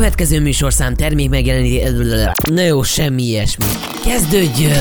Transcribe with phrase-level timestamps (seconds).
[0.00, 1.82] következő műsorszám termék megjeleníti...
[2.52, 3.64] Na jó, semmi ilyesmi.
[4.04, 4.78] Kezdődjön!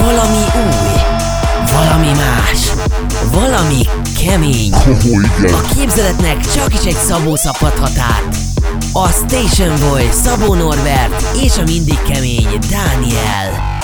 [0.00, 1.00] Valami új,
[1.72, 2.72] valami más,
[3.32, 3.82] valami
[4.24, 4.72] kemény.
[5.42, 8.36] A képzeletnek csak is egy Szabó szabhathat át.
[8.92, 13.80] A Station Boy, Szabó Norbert és a mindig kemény Dániel.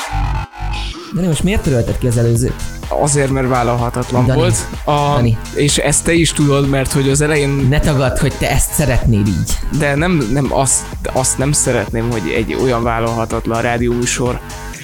[1.13, 2.72] De most miért törölted ki az előzőt?
[3.01, 4.39] Azért, mert vállalhatatlan Dani.
[4.39, 4.57] volt.
[4.85, 5.39] A, Dani.
[5.55, 9.27] És ezt te is tudod, mert hogy az elején, Ne tagad, hogy te ezt szeretnéd
[9.27, 9.59] így.
[9.79, 10.83] de nem, nem azt,
[11.13, 14.41] azt nem szeretném, hogy egy olyan vállalhatatlan rádióműsor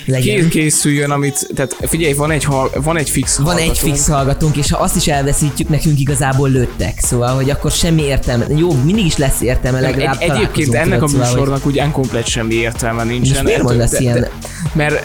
[0.09, 0.37] Legyen.
[0.41, 4.71] Ké- készüljön, amit, tehát figyelj, van egy, van egy fix Van egy fix hallgatónk, és
[4.71, 6.99] ha azt is elveszítjük, nekünk igazából lőttek.
[6.99, 8.45] Szóval, hogy akkor semmi értelme.
[8.57, 11.83] Jó, mindig is lesz értelme, Nem, legalább egy, egyébként ennek a tudod, szóval, műsornak úgy
[11.93, 13.33] komplet semmi értelme nincsen.
[13.33, 14.31] Most miért mondasz de- ilyen- de-
[14.73, 15.05] Mert,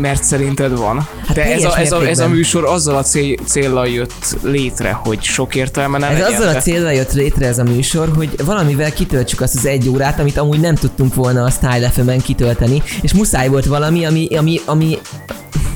[0.00, 1.08] mert szerinted van.
[1.26, 4.92] Hát de ez a, ez, a, ez a műsor azzal a cél, céllal jött létre,
[4.92, 6.32] hogy sok értelme ne Ez legyen.
[6.32, 9.88] azzal a de- célra jött létre ez a műsor, hogy valamivel kitöltsük azt az egy
[9.88, 14.26] órát, amit amúgy nem tudtunk volna a Style FM-en kitölteni, és muszáj volt valami, ami,
[14.42, 14.98] ami, ami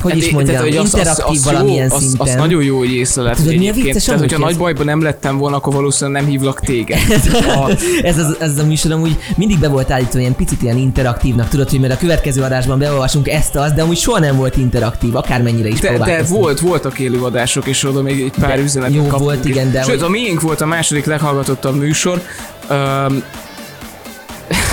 [0.03, 2.27] hogy Hát is mondjam, tehát, hogy az- az- interaktív az valamilyen jó, az, szinten.
[2.27, 3.37] Az nagyon jó, hogy észleled.
[3.37, 3.85] Tudod, mi a egyébként.
[3.85, 6.99] vicces Tehát, hogyha hogy nagy ez- bajban nem lettem volna, akkor valószínűleg nem hívlak téged.
[7.57, 7.71] A,
[8.03, 11.71] ez, az, ez a műsor amúgy mindig be volt állítva ilyen picit ilyen interaktívnak, tudod,
[11.71, 15.69] hogy mert a következő adásban beolvasunk ezt azt, de amúgy soha nem volt interaktív, akármennyire
[15.69, 19.45] is de, de volt, voltak élőadások, és oda még egy pár De üzenetet jó volt,
[19.45, 22.23] igen, de Sőt, hogy- a miénk volt a második leghallgatottabb műsor.
[22.71, 23.23] Um,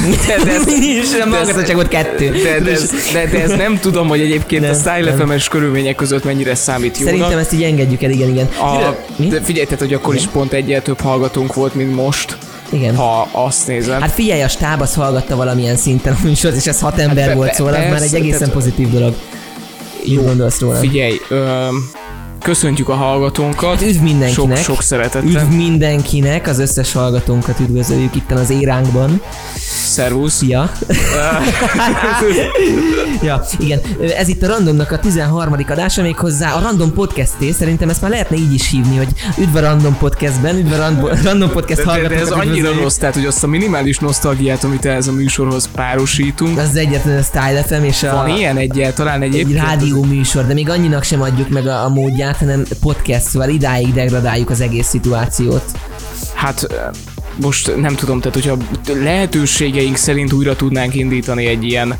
[0.10, 2.30] de, de, ez, és kettő.
[2.44, 5.12] de, de, ez, de, de ez nem tudom, hogy egyébként Nem, a.
[5.12, 7.14] FM-es körülmények között mennyire számít jónak.
[7.14, 8.46] Szerintem ezt így engedjük el, igen, igen.
[8.46, 12.38] a, de figyelj, tehát, hogy akkor is pont egyel több hallgatónk volt, mint most,
[12.70, 12.96] Igen.
[12.96, 14.00] ha azt nézed.
[14.02, 17.34] Hát figyelj, a stáb az hallgatta valamilyen szinten a műsort, és ez hat ember be-
[17.34, 19.16] volt, szóval az már egy egészen pozitív dolog.
[20.04, 20.80] Jó gondolsz róla.
[20.80, 21.90] Figyelj, öm,
[22.44, 23.70] köszöntjük a hallgatónkat.
[23.70, 24.58] Hát üdv mindenkinek.
[24.58, 25.30] Sok, sok szeretettel.
[25.30, 29.22] Üdv mindenkinek, az összes hallgatónkat üdvözöljük itt az éránkban.
[29.94, 30.34] Szervusz.
[30.34, 30.72] Szia!
[33.22, 33.80] ja, igen.
[34.18, 35.56] Ez itt a Randomnak a 13.
[35.70, 37.52] adása, még hozzá a Random Podcasté.
[37.52, 41.10] Szerintem ezt már lehetne így is hívni, hogy üdv a Random Podcastben, üdv a Random,
[41.24, 44.64] Random Podcast De, de, de ez hallgatókat annyira rossz, tehát hogy azt a minimális nosztalgiát,
[44.64, 46.58] amit ehhez a műsorhoz párosítunk.
[46.58, 48.16] Az egyetlen a Style FM és a...
[48.16, 49.60] Van ilyen egyáltalán egy egyébként?
[49.60, 53.94] rádió műsor, de még annyinak sem adjuk meg a, a módját, hanem podcast, szóval idáig
[53.94, 55.64] degradáljuk az egész szituációt.
[56.34, 56.68] Hát
[57.42, 58.58] most nem tudom, tehát hogyha
[59.04, 61.98] lehetőségeink szerint újra tudnánk indítani egy ilyen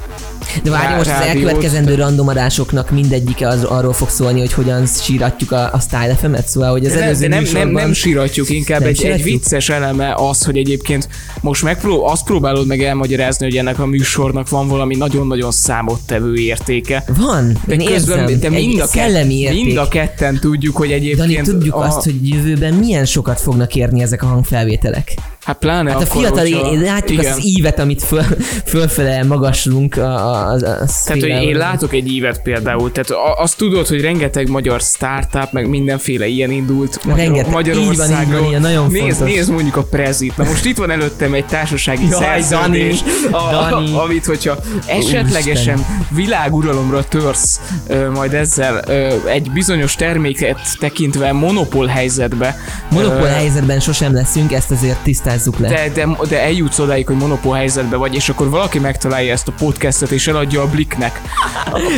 [0.64, 5.52] De várj, most az elkövetkezendő random adásoknak mindegyike az, arról fog szólni, hogy hogyan síratjuk
[5.52, 7.74] a, a Style FM-et, szóval hogy az de, nem, előző nem, nem, műsorban...
[7.74, 9.28] nem síratjuk, inkább Nem egy, egy síratjuk?
[9.28, 11.08] vicces eleme az, hogy egyébként
[11.42, 17.04] most megpró- azt próbálod meg elmagyarázni, hogy ennek a műsornak van valami nagyon-nagyon számottevő értéke.
[17.18, 20.92] Van, De én közben érzem, de mind, egy a kett, mind a ketten tudjuk, hogy
[20.92, 21.18] egyébként...
[21.18, 25.14] Dani, tudjuk a, azt, hogy jövőben milyen sokat fognak érni ezek a hangfelvételek.
[25.46, 27.32] Hát pláne Hát a akkor, fiatal, hogyha- én látjuk igen.
[27.34, 28.24] az ívet, amit föl,
[28.66, 33.42] fölfele magaslunk a, a, a, a Tehát, hogy én látok egy ívet például, tehát a-
[33.42, 37.68] azt tudod, hogy rengeteg magyar startup, meg mindenféle ilyen indult Rengeteg.
[37.68, 39.36] Így van, így van, ilyen nagyon nézd, fontos.
[39.36, 40.38] nézd mondjuk a Prezit.
[40.38, 43.92] Na most itt van előttem egy társasági Jaj, szerződés, Dani, a, Dani.
[43.98, 52.58] amit hogyha esetlegesen világuralomra törsz ö, majd ezzel ö, egy bizonyos terméket tekintve monopól helyzetbe,
[52.92, 54.98] Monopól ö, helyzetben sosem leszünk, ezt azért
[55.34, 55.68] tisztázzuk le.
[55.68, 59.52] de, de, de eljutsz odáig, hogy monopól helyzetben vagy, és akkor valaki megtalálja ezt a
[59.58, 61.22] podcastet, és eladja a Blicknek.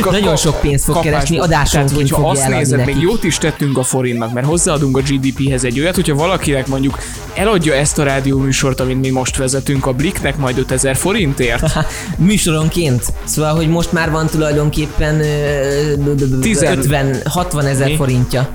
[0.00, 1.14] Ka- Nagyon sok pénzt fog kapásból.
[1.14, 3.02] keresni, adásonként Tehát, hogyha azt nézed, még nekik.
[3.02, 6.98] jót is tettünk a forintnak, mert hozzáadunk a GDP-hez egy olyat, hogyha valakinek mondjuk
[7.34, 11.72] eladja ezt a rádióműsort, amit mi most vezetünk a Blicknek majd 5000 forintért,
[12.16, 13.02] Műsoronként.
[13.24, 16.78] Szóval, hogy most már van tulajdonképpen ö, Tizen-
[17.24, 18.48] 50-60 ezer forintja.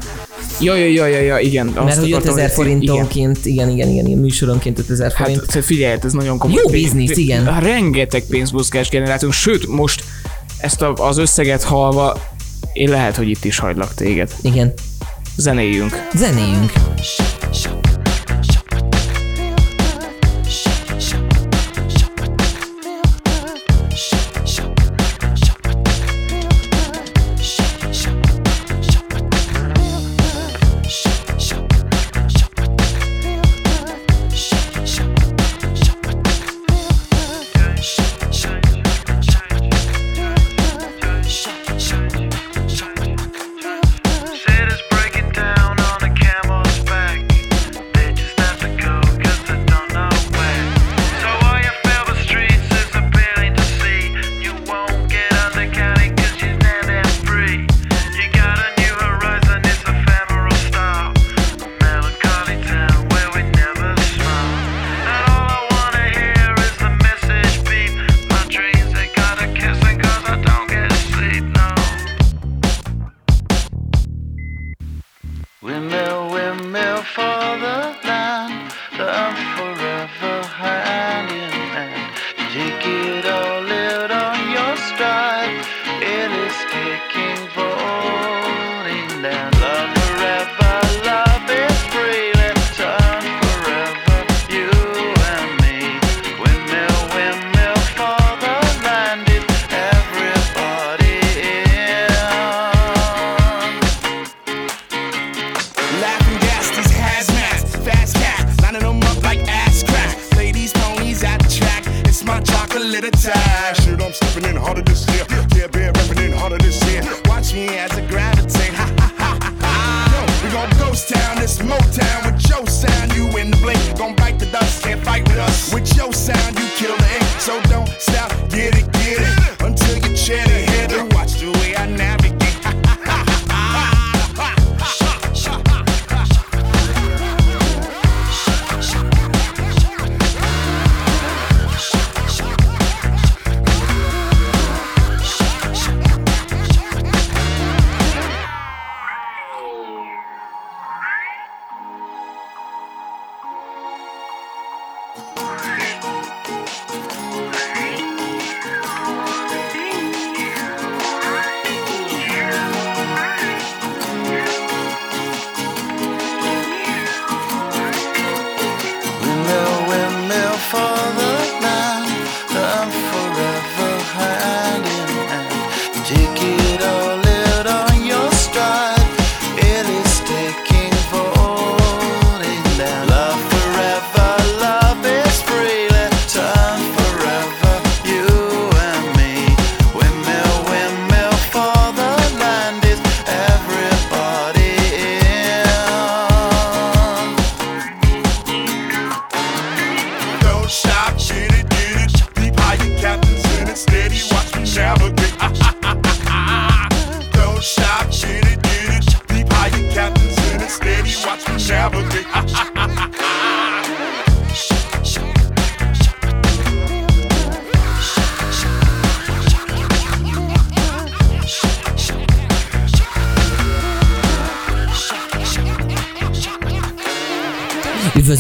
[0.60, 1.66] Ja, ja, ja, ja, ja igen.
[1.66, 5.46] Mert azt hogy akartam, 5000 hogy- forintonként, igen, igen, igen, igen, műsoronként 5000 Hát forint.
[5.52, 6.62] te figyelj, hát ez nagyon komoly.
[6.64, 7.60] Jó biznisz, igen.
[7.60, 10.04] Rengeteg pénzmozgás generáltunk, sőt, most
[10.58, 12.30] ezt a, az összeget halva,
[12.74, 14.32] én lehet, hogy itt is hagylak téged.
[14.42, 14.74] Igen.
[15.38, 16.08] Zenéljünk.
[16.16, 16.72] Zenéjünk.
[17.54, 17.91] Said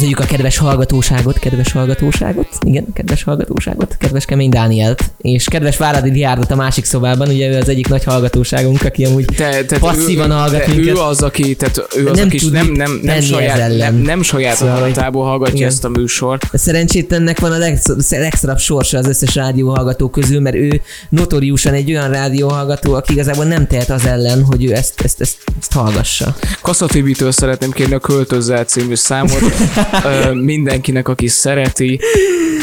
[0.01, 6.12] Üdvözöljük a kedves hallgatóságot, kedves hallgatóságot, igen, kedves hallgatóságot, kedves Kemény Dánielt, és kedves Váradi
[6.12, 10.30] Diárdot a másik szobában, ugye ő az egyik nagy hallgatóságunk, aki amúgy Te, te, passzívan
[10.30, 10.95] ő, hallgat te, minket.
[10.95, 14.56] ő az, aki, tehát ő az, Nem aki nem, nem, nem, saját, nem, nem saját
[14.56, 15.68] Szóval, hallgatja igen.
[15.68, 16.48] ezt a műsort.
[16.51, 21.92] De Szerencsétlennek van a legsz- legszarabb sorsa az összes rádióhallgató közül, mert ő notoriusan egy
[21.92, 26.36] olyan rádióhallgató, aki igazából nem tehet az ellen, hogy ő ezt, ezt, ezt, ezt hallgassa.
[26.62, 29.39] Kassa Tibitől szeretném kérni a Költözzel című számot
[30.34, 32.00] mindenkinek, aki szereti.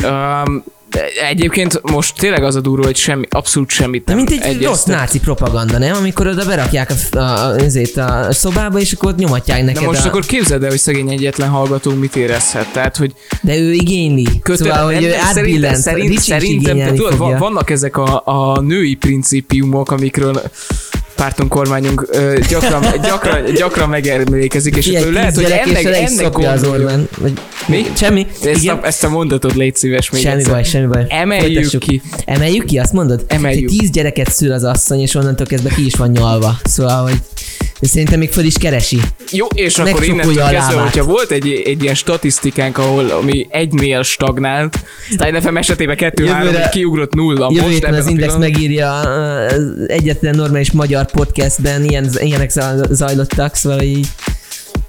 [0.02, 0.64] Um,
[1.28, 4.96] egyébként most tényleg az a durva, hogy semmi, abszolút semmit nem mint egy rossz egyeztet.
[4.96, 5.96] náci propaganda, nem?
[5.96, 10.04] Amikor oda berakják a, a, azért a szobába, és akkor ott nyomatják neked De most
[10.04, 10.08] a...
[10.08, 12.72] akkor képzeld el, hogy szegény egyetlen hallgatónk mit érezhet.
[12.72, 13.12] Tehát, hogy
[13.42, 14.26] De ő igényli.
[14.42, 15.14] kötő, szóval, hogy ő
[15.74, 17.38] szerint, is szerintem tudod, fogja.
[17.38, 20.42] vannak ezek a, a női principiumok, amikről
[21.18, 26.64] pártunk, kormányunk ö, gyakran, gyakran, gyakran megemlékezik, és Figyelj, ő lehet, hogy ennek, ennek az.
[26.64, 27.08] Orbán.
[27.18, 27.32] Vagy,
[27.66, 27.84] Mi?
[27.96, 28.26] Semmi.
[28.44, 28.76] Ezt Igen.
[28.76, 30.52] a, ezt a mondatot légy szíves még Semmi egyszer.
[30.52, 31.04] baj, semmi baj.
[31.08, 31.80] Emeljük Folytassuk.
[31.80, 32.02] ki.
[32.24, 33.24] Emeljük ki, azt mondod?
[33.28, 33.68] Emeljük.
[33.68, 36.56] Hogy tíz gyereket szül az asszony, és onnantól kezdve ki is van nyalva.
[36.64, 37.16] Szóval, hogy
[37.80, 39.00] de szerintem még föl is keresi.
[39.30, 43.46] Jó, és akkor Megcsukolja innentől a kezdve, hogyha volt egy, egy ilyen statisztikánk, ahol ami
[43.50, 44.78] egy mél stagnált,
[45.10, 50.72] Stein FM esetében kettő-három, Jövőre- kiugrott nulla Jövő most az Index megírja az egyetlen normális
[50.72, 54.06] magyar podcastben ilyen, ilyenek zaj- zajlottak, szóval így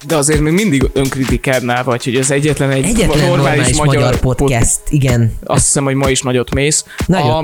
[0.08, 5.34] De azért még mindig önkritikádnál vagy, hogy ez egyetlen egy egyetlen normális, magyar, podcast, igen.
[5.44, 6.86] Azt hiszem, hogy ma is nagyot mész.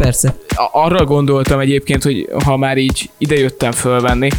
[0.01, 0.35] Persze.
[0.55, 4.29] a- arra gondoltam egyébként, hogy ha már így idejöttem fölvenni,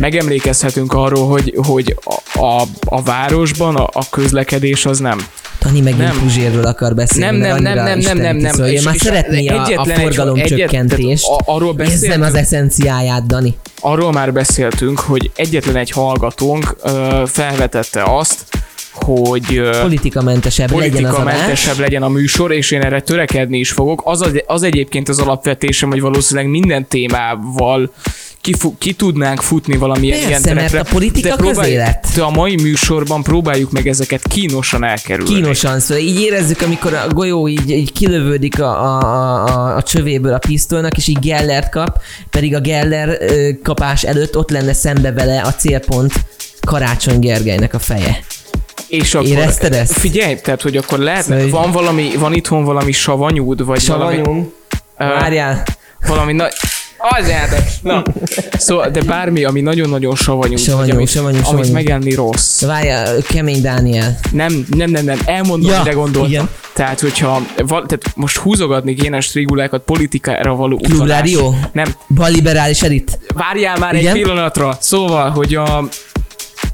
[0.00, 5.26] megemlékezhetünk arról, hogy, hogy a, a, a városban a, a közlekedés az nem.
[5.62, 6.18] Tani megint Nem.
[6.18, 8.52] Puzsérről akar beszélni, Nem, nem, nem, nem, nem, nem, nem.
[8.52, 11.24] Szóval És- már és szeretné a, a egy- forgalom egyet- csökkentést.
[11.26, 12.24] a- arról beszéltünk.
[12.24, 13.54] az eszenciáját, Dani.
[13.80, 18.44] Arról már beszéltünk, hogy egyetlen egy hallgatónk ö, felvetette azt,
[18.92, 21.78] hogy Politikamentesebb legyen politikamentesebb adás.
[21.86, 24.02] legyen a műsor, és én erre törekedni is fogok.
[24.04, 27.92] Az, az, az egyébként az alapvetésem, hogy valószínűleg minden témával
[28.42, 30.90] ki, fu- ki tudnánk futni valamilyen Persze, ilyen mert terepre.
[30.90, 32.06] a politika de próbálj- közélet.
[32.14, 35.34] De a mai műsorban próbáljuk meg ezeket kínosan elkerülni.
[35.34, 38.98] Kínosan, szóval így érezzük, amikor a golyó így, így kilövődik a, a,
[39.46, 44.36] a, a, csövéből a pisztolynak, és így Gellert kap, pedig a Geller ö, kapás előtt
[44.36, 46.12] ott lenne szembe vele a célpont
[46.66, 48.18] Karácsony Gergelynek a feje.
[48.88, 49.92] És akkor, Érezted ezt?
[49.92, 54.52] Figyelj, tehát, hogy akkor lehet, Szóval van valami, van itthon valami savanyúd, vagy valami, Savanyú.
[54.98, 55.62] ö, Várjál.
[56.06, 56.52] valami nagy...
[57.10, 57.64] Az játék.
[57.82, 58.02] Na.
[58.58, 61.72] Szóval, de bármi, ami nagyon-nagyon savanyú, Savanyú, vagy amit, savanyú, amit savanyú.
[61.72, 62.62] megenni rossz.
[62.64, 64.18] Várjál, kemény Dániel.
[64.32, 66.30] Nem, nem, nem, nem, elmondom, Ja, mire gondoltam.
[66.30, 66.48] igen.
[66.72, 71.08] Tehát, hogyha val, tehát most húzogatni kéne strigulákat politikára való utalás.
[71.08, 71.54] Rádió?
[71.72, 73.18] Nem, Balliberális elit.
[73.34, 74.14] várjál már Igen?
[74.16, 74.76] egy pillanatra.
[74.80, 75.84] Szóval, hogy a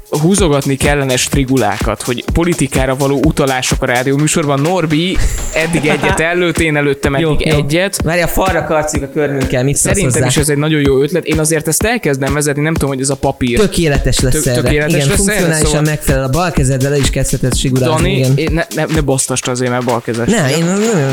[0.09, 4.59] húzogatni kellene strigulákat, hogy politikára való utalások a rádió műsorban.
[4.61, 5.17] Norbi
[5.53, 8.01] eddig egyet előtt, én előttem eddig egyet.
[8.03, 11.25] Várj, a falra karcik a körmünkkel, mit Szerintem is ez egy nagyon jó ötlet.
[11.25, 13.59] Én azért ezt elkezdem vezetni, nem tudom, hogy ez a papír.
[13.59, 14.61] Tökéletes lesz Tök- erre.
[14.61, 16.23] tökéletes igen, lesz funkcionálisan szóval- megfelel.
[16.23, 17.93] A bal kezeddel is kezdheted sigurázni.
[17.95, 18.37] Dani, igen.
[18.37, 20.29] én- ne, ne, ne basztast azért, mert balkezes.
[20.29, 20.65] Ne, én...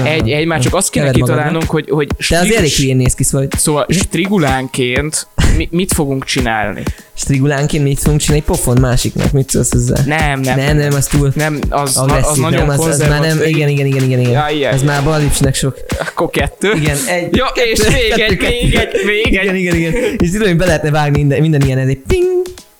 [0.05, 3.15] Egy, egy, már csak azt kéne kitalálnunk, hogy, hogy Te az strig- elég hülyén néz
[3.15, 5.26] ki, szóval Szóval strigulánként
[5.57, 6.83] mi, mit fogunk csinálni?
[7.15, 8.45] strigulánként mit fogunk csinálni?
[8.47, 9.95] Pofon másiknak, mit szólsz hozzá?
[10.07, 10.59] Nem, nem.
[10.59, 13.43] nem, nem, az túl Nem, az, na, az agresszív, nagyon nem, az, az már nem,
[13.45, 14.31] igen, igen, igen, igen, igen.
[14.33, 15.76] Ja, ilyen, ez már balipsnek sok.
[15.99, 16.73] Akkor kettő.
[16.73, 19.61] Igen, egy, Ja, és még egy, még egy, még Igen, egy.
[19.61, 19.93] igen, igen.
[20.19, 22.25] És tudom, hogy be lehetne vágni minden, minden ilyen, ez egy ping,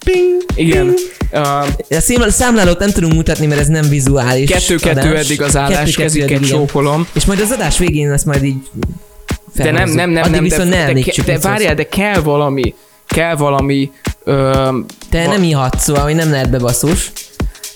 [0.05, 0.87] ping, Igen.
[0.87, 0.99] ping.
[1.33, 5.97] Uh, A szám- számlálót nem tudunk mutatni, mert ez nem vizuális Kettő-kettő eddig az állás,
[5.97, 6.43] igen.
[6.43, 7.07] csókolom.
[7.13, 8.57] És majd az adás végén ezt majd így
[9.55, 9.97] De nem, felhozzuk.
[9.97, 12.75] nem, nem, Addig nem, de, viszont ne de, de, de várjál, de kell valami,
[13.07, 13.91] kell valami,
[14.27, 14.69] ö,
[15.11, 17.13] Te va- nem ihatsz, szóval, hogy nem lehet bebaszós.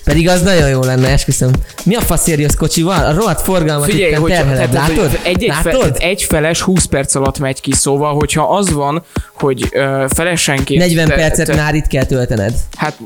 [0.04, 1.50] Pedig az nagyon jó lenne, esküszöm.
[1.84, 3.04] Mi a faszért jössz kocsival?
[3.04, 5.18] A rohadt forgalmat Figyelj, hogy terheled, tehát, látod?
[5.22, 5.80] egy, egy, fe, látod?
[5.80, 9.02] tehát egy feles 20 perc alatt megy ki, szóval, hogyha az van,
[9.32, 10.80] hogy ö, felesenként...
[10.80, 12.54] 40 percet már itt kell töltened.
[12.76, 12.98] Hát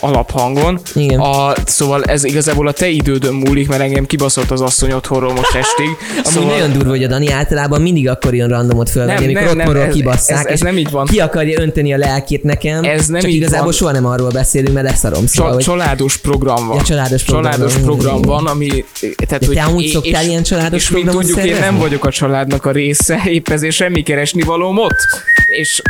[0.00, 0.80] alaphangon.
[0.94, 1.18] Igen.
[1.20, 5.54] A, szóval ez igazából a te idődön múlik, mert engem kibaszott az asszony otthonról most
[5.54, 5.86] estig.
[6.10, 9.58] Amúgy szóval nagyon durva, hogy a Dani általában mindig akkor jön randomot fölvenni, amikor nem,
[9.58, 11.06] otthonról ez- kibasszák, ez- ez és nem így van.
[11.06, 13.72] ki akarja önteni a lelkét nekem, Ez nem csak így igazából van.
[13.72, 15.26] soha nem arról beszélünk, mert leszarom.
[15.26, 16.76] Szóval, Csa- hogy családos program van.
[16.76, 18.84] Ja, családos program családos program van, ami...
[19.26, 21.80] Tehát, De te amúgy szoktál ilyen családos És programot tudjuk, én nem szervezni?
[21.80, 24.96] vagyok a családnak a része, épp ezért semmi keresni valóm ott.
[25.58, 25.82] És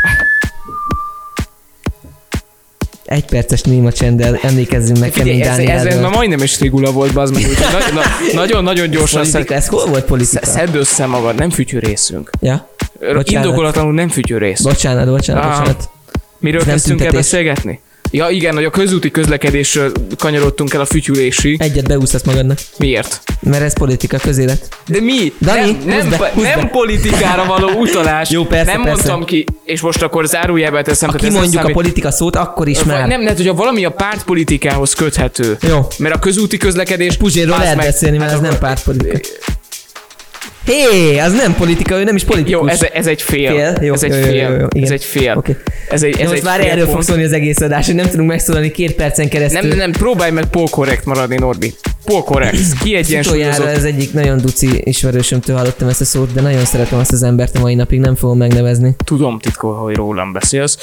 [3.05, 6.01] egy perces néma csenddel emlékezzünk meg Kemény ez, Dánielről.
[6.01, 7.43] már majdnem egy strigula volt, az meg,
[8.35, 10.47] nagyon-nagyon gyorsan szed, Politika, ez hol volt politika?
[10.47, 12.31] szedd össze magad, nem fütyűrészünk.
[12.41, 12.69] Ja?
[13.01, 13.31] Bocsánat.
[13.31, 14.61] Indokolatlanul nem fütyűrész.
[14.61, 15.51] Bocsánat, bocsánat, Ah.
[15.59, 15.89] bocsánat.
[16.39, 17.81] Miről Ez nem kezdtünk el beszélgetni?
[18.15, 21.61] Ja igen, hogy a közúti közlekedésről kanyarodtunk el a fütyülésig.
[21.61, 23.21] Egyet beúszhatsz magadnak, Miért?
[23.41, 24.69] mert ez politika, közélet.
[24.87, 25.33] De mi?
[25.41, 26.67] Dani, nem, nem, be, húzd nem be.
[26.67, 28.31] politikára való utalás.
[28.31, 29.03] Jó, persze, Nem persze.
[29.09, 31.11] mondtam ki, és most akkor zárójelbe teszem.
[31.11, 31.75] Ha kimondjuk a számít.
[31.75, 33.09] politika szót, akkor is már.
[33.09, 35.57] Nem, nem, hogyha valami a pártpolitikához köthető.
[35.69, 35.87] Jó.
[35.99, 37.17] Mert a közúti közlekedés...
[37.17, 39.29] Puzsérról Bázd lehet meg, beszélni, mert hát ez nem pártpolitika.
[40.65, 42.61] Hé, az nem politika, ő nem is politikus.
[42.61, 43.51] Jó, ez, ez egy fél.
[43.51, 43.79] Fél?
[43.81, 44.35] Jó, ez egy jó, jó, fél.
[44.35, 44.83] jó, jó, igen.
[44.83, 45.35] Ez egy fél.
[45.37, 45.57] Oké.
[45.89, 48.09] Ez egy, ez most egy már fél erről fog szólni az egész adás, hogy nem
[48.09, 49.61] tudunk megszólalni két percen keresztül.
[49.61, 51.75] Nem, nem, nem, próbálj meg polkorrekt maradni, Norbi.
[52.05, 52.59] Polkorrekt.
[52.83, 53.67] Kiegyensúlyozott.
[53.67, 57.57] ez egyik nagyon duci ismerősömtől hallottam ezt a szót, de nagyon szeretem azt az embert
[57.57, 58.95] a mai napig, nem fogom megnevezni.
[59.05, 60.79] Tudom titkol, hogy rólam beszélsz.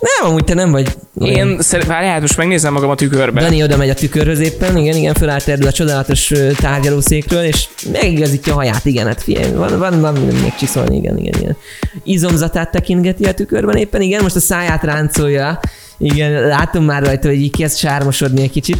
[0.00, 0.96] Nem, amúgy te nem vagy.
[1.20, 1.48] olyan.
[1.48, 3.40] Én szeret, várjál, hát most megnézem magam a tükörbe.
[3.40, 8.52] Dani oda megy a tükörhöz éppen, igen, igen, fölállít erről a csodálatos tárgyalószékről, és megigazítja
[8.52, 11.56] a haját, igen, hát figyelj, van, van, van még csiszolni, igen, igen, igen.
[12.04, 15.60] Izomzatát tekintgeti a tükörben éppen, igen, most a száját ráncolja,
[15.98, 18.78] igen, látom már rajta, hogy így kezd sármosodni egy kicsit.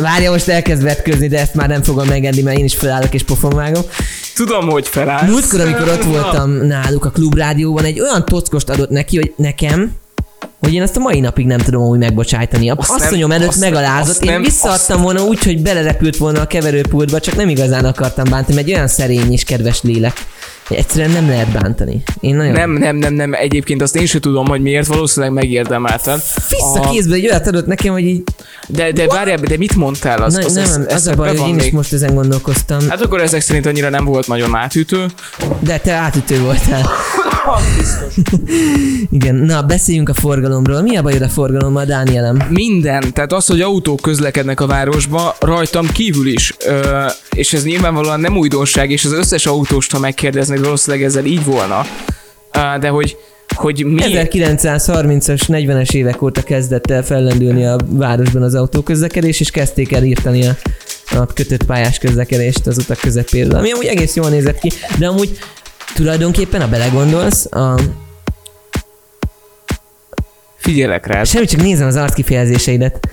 [0.00, 3.22] Várja, most elkezd vetközni, de ezt már nem fogom megengedni, mert én is felállok és
[3.22, 3.82] pofon vágom.
[4.34, 5.30] Tudom, hogy felállsz.
[5.30, 9.92] Múltkor, amikor ott voltam náluk a klubrádióban, egy olyan tockost adott neki, hogy nekem,
[10.60, 12.70] hogy én azt a mai napig nem tudom úgy megbocsájtani.
[12.70, 16.16] A Azt nem- asszonyom előtt azt megalázott, azt én nem- visszaadtam volna úgy, hogy belerepült
[16.16, 20.26] volna a keverőpultba, csak nem igazán akartam bántani, mert egy olyan szerény és kedves lélek.
[20.68, 22.02] Egyszerűen nem lehet bántani.
[22.20, 22.52] Én nagyon...
[22.52, 23.32] Nem, nem, nem, nem.
[23.34, 26.20] Egyébként azt én sem tudom, hogy miért, valószínűleg megérdemelted.
[26.48, 28.22] Vissza kézbe egy olyat adott nekem, hogy így...
[28.68, 30.22] De, de várjál, de mit mondtál?
[30.22, 31.72] Az, Na, az, nem, ez, az, ez, a baj, hogy én is még.
[31.72, 32.88] most ezen gondolkoztam.
[32.88, 35.06] Hát akkor ezek szerint annyira nem volt nagyon átütő.
[35.60, 36.90] De te átütő voltál.
[39.10, 40.80] Igen, na beszéljünk a forgalomról.
[40.80, 42.46] Mi a bajod a forgalommal, Dánielem?
[42.48, 46.54] Minden, tehát az, hogy autók közlekednek a városba, rajtam kívül is.
[46.66, 51.44] Ö, és ez nyilvánvalóan nem újdonság, és az összes autóst, ha megkérdeznek, valószínűleg ezzel így
[51.44, 51.86] volna.
[52.80, 53.16] De hogy,
[53.54, 54.02] hogy mi...
[54.04, 60.46] 1930-as, 40-es évek óta kezdett el fellendülni a városban az autóközlekedés, és kezdték el írtani
[60.46, 60.56] a,
[61.10, 65.38] a kötött pályás közlekedést az utak közepéről, ami amúgy egész jól nézett ki, de amúgy
[65.94, 67.78] tulajdonképpen, ha belegondolsz, a,
[70.56, 71.26] Figyelek rád.
[71.26, 73.08] semmi csak nézem az arckifejezéseidet.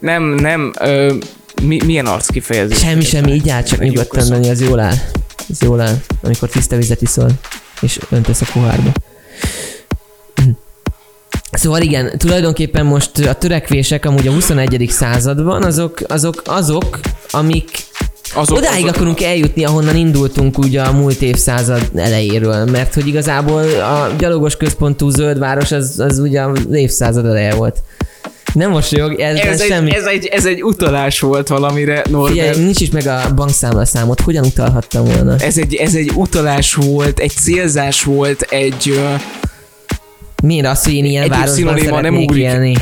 [0.00, 1.14] Nem, nem, ö,
[1.62, 2.78] mi, milyen arc kifejezés?
[2.78, 4.28] Semmi, semmi, így áll, csak nyugodtan.
[4.28, 4.94] Dani, az jól áll.
[5.50, 7.30] Ez jól áll, amikor tiszta vizet iszol,
[7.80, 8.92] és öntesz a pohárba.
[11.52, 14.86] Szóval igen, tulajdonképpen most a törekvések amúgy a 21.
[14.90, 17.70] században azok, azok, azok, amik
[18.34, 23.62] Azok, Odáig azok, akarunk eljutni, ahonnan indultunk ugye a múlt évszázad elejéről, mert hogy igazából
[23.80, 27.76] a gyalogos központú zöld város az, az ugye az évszázad eleje volt.
[28.54, 29.94] Nem mosolyog, ez, ez, ez egy, semmi.
[29.94, 32.38] ez, egy, ez egy utalás volt valamire, Norbert.
[32.38, 35.36] Figyelj, nincs is meg a bankszámla számot, hogyan utalhattam volna?
[35.38, 39.00] Ez egy, ez egy utalás volt, egy célzás volt, egy,
[40.42, 42.44] Miért az, hogy én ilyen egyéb városban szinonima nem szeretnék ugrik.
[42.44, 42.76] élni?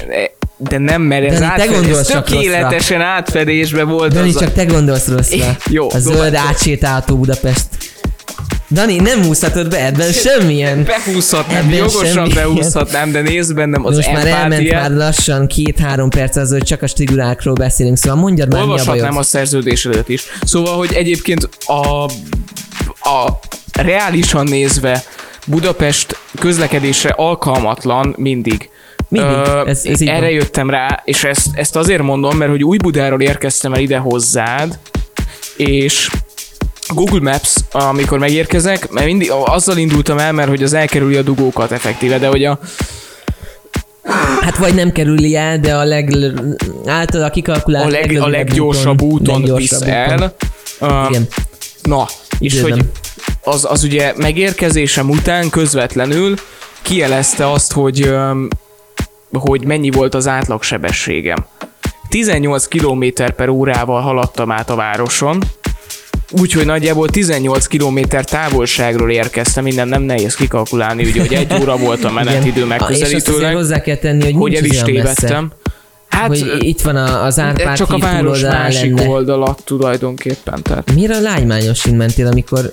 [0.62, 4.12] De nem, mert ez, Dani, te átfedés, ez tökéletesen átfedésbe volt.
[4.12, 5.56] Dani, az a- csak te gondolsz rosszra.
[5.70, 7.66] Jó, A zöld átsétáltó Budapest.
[8.70, 10.84] Dani, nem húzhatod be ebben semmilyen.
[10.84, 12.34] Behúzhatnám, Ebben jogosan semmilyen.
[12.34, 16.82] behúzhatnám, de nézd bennem az Most már elment már lassan két-három perc az, hogy csak
[16.82, 19.18] a stigurákról beszélünk, szóval mondjad már mi a Olvashatnám bajod.
[19.18, 20.22] a szerződésedet is.
[20.44, 22.04] Szóval, hogy egyébként a,
[23.10, 23.38] a
[23.72, 25.02] reálisan nézve
[25.46, 28.68] Budapest közlekedésre alkalmatlan mindig.
[29.10, 29.36] Mindig,
[29.66, 30.30] ez- ez erre van.
[30.30, 34.78] jöttem rá, és ezt, ezt azért mondom, mert hogy új Budáról érkeztem el ide hozzád,
[35.56, 36.10] és
[36.88, 41.72] Google Maps, amikor megérkezek, mert mindig azzal indultam el, mert hogy az elkerüli a dugókat
[41.72, 42.58] effektíve, de hogy a,
[44.40, 46.14] Hát vagy nem kerüli el, de a leg
[46.86, 49.92] által kikalkulált a, leg, a leggyorsabb úton, leggyorsabb visz úton.
[49.94, 50.34] el.
[50.80, 51.26] Uh, Igen.
[51.82, 52.06] Na,
[52.38, 52.72] és Időben.
[52.72, 52.84] hogy
[53.42, 56.34] az, az ugye megérkezésem után közvetlenül
[56.82, 58.48] kielezte azt, hogy, öm,
[59.32, 61.44] hogy mennyi volt az átlagsebességem.
[62.08, 63.04] 18 km
[63.36, 65.42] per órával haladtam át a városon,
[66.30, 72.04] úgyhogy nagyjából 18 km távolságról érkeztem, minden nem nehéz kikalkulálni, ugye, hogy egy óra volt
[72.04, 72.62] a menetidő Igen.
[72.62, 74.84] És megközelítőleg, hozzá kell tenni, hogy, hogy el is messze.
[74.84, 75.52] tévedtem.
[76.08, 79.08] Hát, Hogy itt van az Árpád csak a város másik lenne.
[79.08, 80.62] oldala tulajdonképpen.
[80.62, 82.72] Tehát Miért a lágymányosin mentél, amikor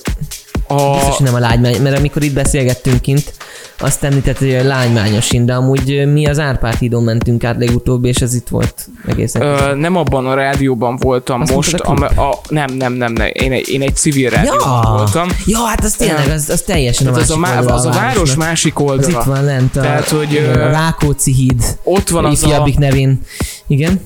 [0.68, 3.34] a, Biztos, nem a lágymány, mert amikor itt beszélgettünk kint,
[3.80, 8.16] azt említett, hogy a lágymányosin, de amúgy mi az Árpád hídon mentünk át legutóbb, és
[8.16, 9.42] ez itt volt egészen.
[9.42, 13.30] Ö, nem abban a rádióban voltam Azt most, a a, a, nem, nem, nem, nem,
[13.34, 15.28] én egy, én egy civil rádióban ja, voltam.
[15.46, 17.90] ja, hát az tényleg, az, az teljesen a Tehát az a, má, oldala az a
[17.92, 19.24] város másik Az itt oldala.
[19.26, 21.64] van lent a, Tehát, hogy, a Rákóczi híd.
[21.84, 22.70] Ott van az a...
[22.78, 23.22] Nevén.
[23.68, 24.02] Igen,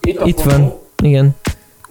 [0.00, 0.78] itt, itt van.
[1.02, 1.36] Igen.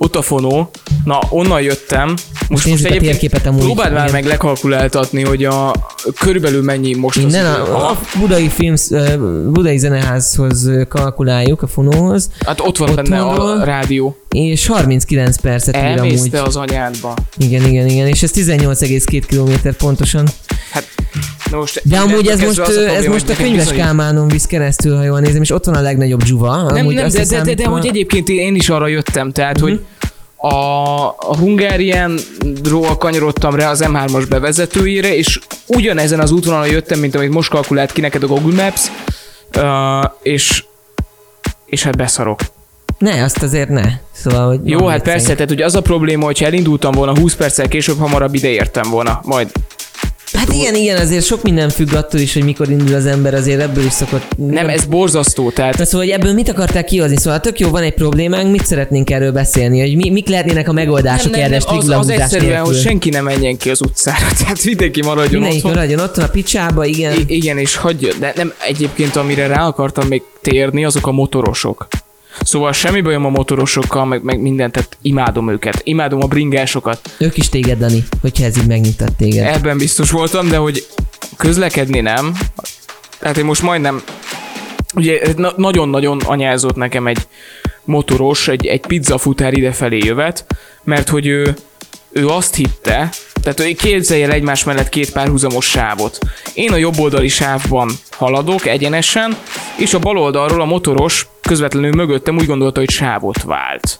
[0.01, 0.69] Ott a fonó.
[1.03, 2.13] Na, onnan jöttem.
[2.49, 3.61] Most, nézzük a térképet amúgy.
[3.63, 5.73] próbáld már meg lekalkuláltatni, hogy a
[6.19, 9.17] körülbelül mennyi most Innen az a, a budai filmsz, ö,
[9.51, 14.17] budai zeneházhoz kalkuláljuk, a fonóhoz, Hát ott van ott benne van a rádió.
[14.29, 16.35] és 39 percet ír amúgy.
[16.35, 17.13] az anyádba.
[17.37, 20.27] Igen, igen, igen, és ez 18,2 km pontosan.
[20.71, 20.83] Hát,
[21.51, 23.83] na most De amúgy ez most, az a ez probléma, most a hogy könyves bizonyít-
[23.83, 26.55] Kálmánon visz keresztül, ha jól nézem, és ott van a legnagyobb dzsuva.
[26.61, 29.63] Nem, amúgy nem, de, de, de, de, hogy egyébként én is arra jöttem, tehát, Mhm.
[29.63, 29.79] hogy
[30.35, 30.55] a,
[31.07, 37.49] a Hungarianról kanyarodtam rá az M3-as bevezetőjére, és ugyanezen az útvonalon jöttem, mint amit most
[37.49, 38.81] kalkulált ki neked a Google Maps,
[39.57, 40.63] uh, és
[41.65, 42.39] és hát beszarok.
[42.97, 43.83] Ne, azt azért ne.
[44.11, 47.67] Szóval, hogy Jó, hát persze, tehát hogy az a probléma, hogyha elindultam volna 20 perccel
[47.67, 49.49] később, hamarabb ide értem volna, majd.
[50.33, 53.61] Hát igen, igen, azért sok minden függ attól is, hogy mikor indul az ember, azért
[53.61, 54.37] ebből is szokott...
[54.37, 57.17] Nem, ez borzasztó, tehát Tehát szóval, hogy ebből mit akarták kihozni?
[57.17, 59.79] Szóval tök jó, van egy problémánk, mit szeretnénk erről beszélni?
[59.79, 62.65] Hogy mi, mik lehetnének a megoldások erre az, strigula az húzás egyszerűen, nélkül?
[62.73, 65.71] hogy senki ne menjen ki az utcára, tehát mindenki maradjon Mindenki otthon.
[65.71, 67.13] maradjon otthon a picsába, igen.
[67.19, 71.87] I- igen, és hagyja, de nem egyébként, amire rá akartam még térni, azok a motorosok.
[72.41, 75.81] Szóval semmi bajom a motorosokkal, meg, meg mindent, tehát imádom őket.
[75.83, 77.15] Imádom a bringásokat.
[77.17, 79.45] Ők is téged, Dani, hogyha ez így megnyugtat téged.
[79.47, 80.87] Ebben biztos voltam, de hogy
[81.37, 82.37] közlekedni nem.
[83.19, 84.01] Tehát én most majdnem,
[84.95, 87.27] ugye na- nagyon-nagyon anyázott nekem egy
[87.83, 90.45] motoros, egy, egy pizzafutár idefelé jövet,
[90.83, 91.55] mert hogy ő,
[92.11, 93.09] ő azt hitte,
[93.41, 96.17] tehát hogy képzelj el egymás mellett két párhuzamos sávot.
[96.53, 99.37] Én a jobb oldali sávban haladok egyenesen,
[99.77, 103.99] és a bal oldalról a motoros közvetlenül mögöttem úgy gondolta, hogy sávot vált.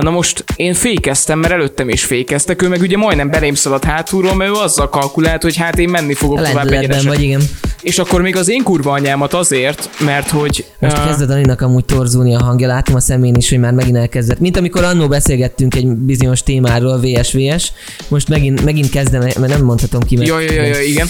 [0.00, 4.34] Na most én fékeztem, mert előttem is fékeztek, ő meg ugye majdnem belém szaladt hátulról,
[4.34, 7.08] mert ő azzal kalkulált, hogy hát én menni fogok tovább Lendületben egyenesen.
[7.08, 7.40] vagy, igen.
[7.82, 10.64] És akkor még az én kurva anyámat azért, mert hogy...
[10.78, 13.72] Most ö, kezd a Daninak amúgy torzulni a hangja, látom a szemén is, hogy már
[13.72, 14.38] megint elkezdett.
[14.38, 17.72] Mint amikor annó beszélgettünk egy bizonyos témáról, VSVS,
[18.08, 21.06] most megint, megint kezdem, mert nem mondhatom ki, mert Ja, ja, ja, ja, igen.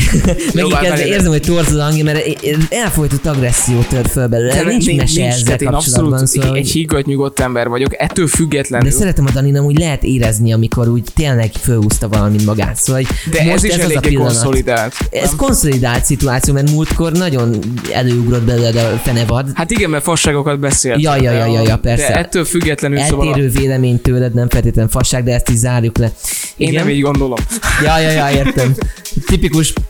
[0.54, 2.26] megint kezdem, érzem, hogy torzul a hangja, mert
[2.70, 4.62] elfolytott agresszió tör föl belőle.
[4.62, 5.74] Nincs mese ezzel kapcsolatban.
[5.74, 8.88] abszolút Szóval, egy higgadt nyugodt ember vagyok, ettől függetlenül.
[8.90, 12.76] de szeretem a Danin, amúgy lehet érezni, amikor úgy tényleg fölhúzta valamit magát.
[12.76, 14.32] Szóval, hogy De most ez is ez az a pillanat.
[14.32, 14.94] konszolidált.
[15.10, 15.36] Ez nem?
[15.36, 17.58] konszolidált szituáció, mert múltkor nagyon
[17.92, 19.50] előugrott belőle a fenevad.
[19.54, 21.00] Hát igen, mert fasságokat beszélt.
[21.02, 22.08] Ja, ja, ja, ja, ja, persze.
[22.08, 26.12] De ettől függetlenül szóval Eltérő vélemény tőled, nem feltétlenül fasság, de ezt is zárjuk le.
[26.56, 26.84] én Igen?
[26.84, 27.38] nem így gondolom.
[27.84, 28.74] Ja, ja, ja, értem.
[29.28, 29.82] Tipikus Ez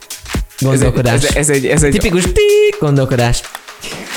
[0.59, 1.25] egy, gondolkodás.
[1.25, 3.41] ez, ez, egy, ez, egy, Tipikus tík gondolkodás.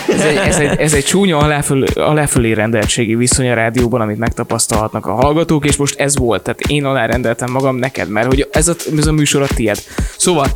[0.07, 5.05] Ez, egy, ez, egy, ez egy csúnya aláföl, aláfölé rendeltségi viszony a rádióban, amit megtapasztalhatnak
[5.05, 6.43] a hallgatók, és most ez volt.
[6.43, 9.83] Tehát én alárendeltem magam neked, mert hogy ez a, ez a műsor a tied.
[10.17, 10.47] Szóval,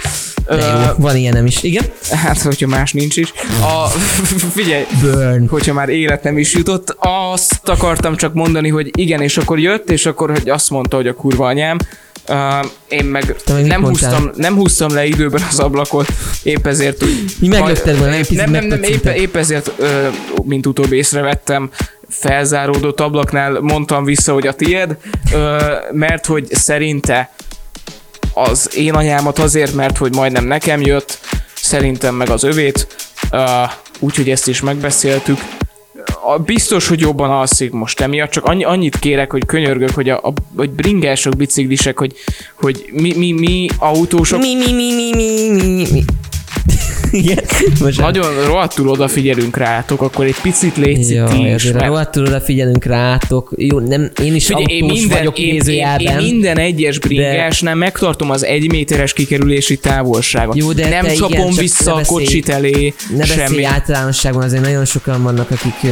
[0.48, 1.64] De jó, van ilyenem is.
[1.64, 1.84] Igen?
[2.12, 3.34] Hát, hogyha más nincs is.
[3.62, 3.88] A,
[4.60, 5.48] figyelj, Burn.
[5.48, 9.90] hogyha már élet nem is jutott, azt akartam csak mondani, hogy igen, és akkor jött,
[9.92, 11.78] és akkor hogy azt mondta, hogy a kurva anyám.
[12.28, 16.08] Uh, én meg, Te meg nem, húztam, nem húztam le időben az ablakot,
[16.44, 17.36] épp ezért úgy...
[17.40, 19.71] Mi meglökted volna, nem, nem, nem, épp, épp ezért,
[20.43, 21.69] mint utóbb észrevettem,
[22.10, 24.97] felzáródott ablaknál mondtam vissza, hogy a tied,
[25.91, 27.34] mert hogy szerinte
[28.34, 31.19] az én anyámat azért, mert hogy majdnem nekem jött,
[31.56, 32.88] szerintem meg az övét,
[33.99, 35.39] úgyhogy ezt is megbeszéltük.
[36.45, 40.34] Biztos, hogy jobban alszik most emiatt, csak annyi, annyit kérek, hogy könyörgök, hogy a, a
[40.56, 42.13] hogy bringások, biciklisek, hogy,
[42.56, 46.04] hogy mi, mi, mi autósok Mi, mi, mi, mi, mi, mi, mi.
[47.12, 47.43] Igen?
[47.80, 52.84] Most nagyon rohadtul odafigyelünk rátok, akkor egy picit létszik Jó, ti is, mert- rohadtul odafigyelünk
[52.84, 53.54] rátok.
[53.58, 56.19] Jó, nem, én is autós én minden, vagyok én, én, nézőjelben.
[56.19, 60.56] én minden egyes bringásnál megtartom az egy méteres kikerülési távolságot.
[60.56, 63.63] Jó, de nem csapom igen, vissza a kocsit elé, Ne semmi.
[63.63, 65.91] általánosságban, azért nagyon sokan vannak, akik...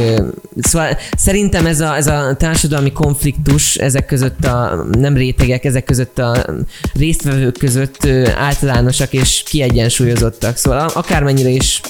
[0.60, 6.18] Szóval szerintem ez a, ez a társadalmi konfliktus ezek között a nem rétegek, ezek között
[6.18, 6.46] a
[6.98, 8.06] résztvevők között
[8.36, 10.56] általánosak és kiegyensúlyozottak.
[10.56, 11.80] Szóval akármennyire is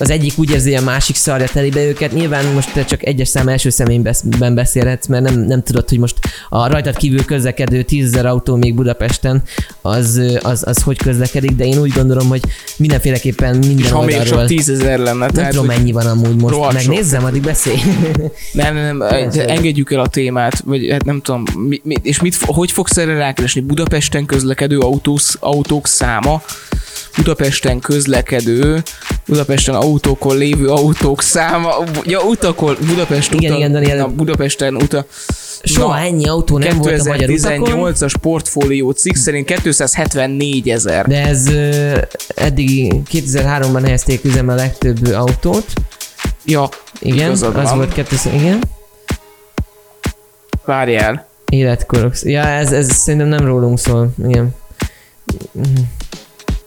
[0.00, 2.12] az egyik úgy érzi, a másik szarja telébe őket.
[2.12, 6.14] Nyilván most te csak egyes szám első személyben beszélhetsz, mert nem, nem tudod, hogy most
[6.48, 9.42] a rajtad kívül közlekedő 10 autó még Budapesten,
[9.80, 12.42] az, az, az hogy közlekedik, de én úgy gondolom, hogy
[12.76, 15.18] mindenféleképpen minden És ha még csak tízezer lenne.
[15.18, 16.72] Nem Tehát, tudom, mennyi van amúgy most.
[16.72, 17.78] Megnézzem, addig beszélj.
[18.52, 19.46] nem, nem, nem, Persze.
[19.46, 23.14] engedjük el a témát, vagy hát nem tudom, mi, mi, és mit, hogy fogsz erre
[23.14, 23.60] rákeresni?
[23.60, 26.42] Budapesten közlekedő autós, autók száma,
[27.22, 28.82] Budapesten közlekedő,
[29.26, 35.04] Budapesten autókon lévő autók száma, ja, utakon, Budapest Igen, uta, igen, Dani, na, Budapesten uta.
[35.62, 37.68] Soha Na, ennyi autó nem volt a magyar utakon.
[37.68, 41.06] 2018-as portfólió cikk szerint 274 ezer.
[41.06, 41.98] De ez ö,
[42.34, 45.66] eddig 2003-ban helyezték üzembe a legtöbb autót.
[46.44, 46.68] Ja,
[47.00, 47.76] Igen, az van.
[47.76, 48.58] volt 2000, igen.
[50.64, 51.28] Várjál.
[51.48, 52.14] Életkorok.
[52.22, 54.14] Ja, ez, ez szerintem nem rólunk szól.
[54.28, 54.54] Igen.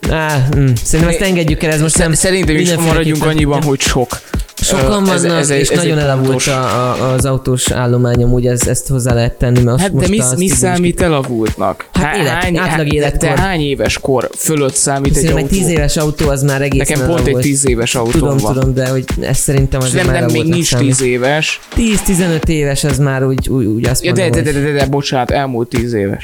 [0.10, 0.66] Á, mm.
[0.84, 2.14] Szerintem ezt engedjük el, ez most nem...
[2.14, 4.20] Szerintem is maradjunk annyiban, hogy sok.
[4.62, 8.68] Sokan vannak, ez- ez- és ez nagyon elavult a, a, az autós állomány, amúgy ez,
[8.68, 11.88] ezt hozzá lehet tenni, mert Hát most de mi, mi számít elavultnak?
[11.94, 13.20] Hát Há- élet- átlag de- életkor.
[13.20, 15.56] De hány éves kor fölött számít egy Szerintem egy autó?
[15.58, 17.36] 10 éves autó az már egészen Nekem pont egy.
[17.36, 18.54] 10 éves autóm Tudom, van.
[18.54, 20.88] tudom, de hogy ez szerintem az nem, már nem, még nincs számít.
[20.98, 21.60] 10 éves.
[21.76, 24.86] 10-15 éves, az már úgy, úgy, úgy azt Ja, mondom, de, de, de, de, de,
[24.86, 26.22] bocsánat, elmúlt 10 éves.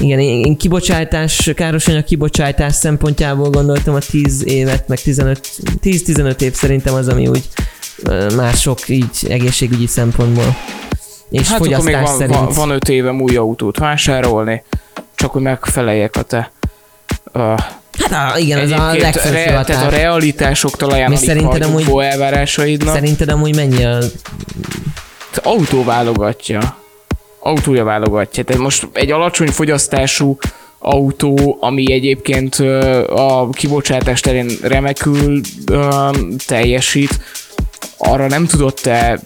[0.00, 5.48] Igen, én, kibocsátás, károsanyag kibocsátás szempontjából gondoltam a 10 évet, meg 15,
[5.82, 7.48] 10-15 év szerintem az, ami úgy
[8.36, 10.56] már sok így egészségügyi szempontból.
[11.30, 12.38] És Hát akkor még fogyasztás van, szerint.
[12.38, 14.62] van, van 5 évem új autót vásárolni,
[15.14, 16.52] csak hogy megfeleljek a te
[17.34, 17.42] uh,
[17.98, 19.92] Hát á, igen, ez a legfelső re, tehát a határ.
[19.92, 22.94] realitások talaján Mi szerinted amúgy- elvárásaidnak.
[22.94, 23.98] Szerinted amúgy mennyi a...
[25.42, 26.76] autó válogatja.
[27.48, 28.44] Autója válogatja.
[28.44, 30.36] Tehát most egy alacsony fogyasztású
[30.78, 32.54] autó, ami egyébként
[33.08, 35.40] a kibocsátás terén remekül
[36.46, 37.20] teljesít,
[37.98, 39.20] arra nem tudott te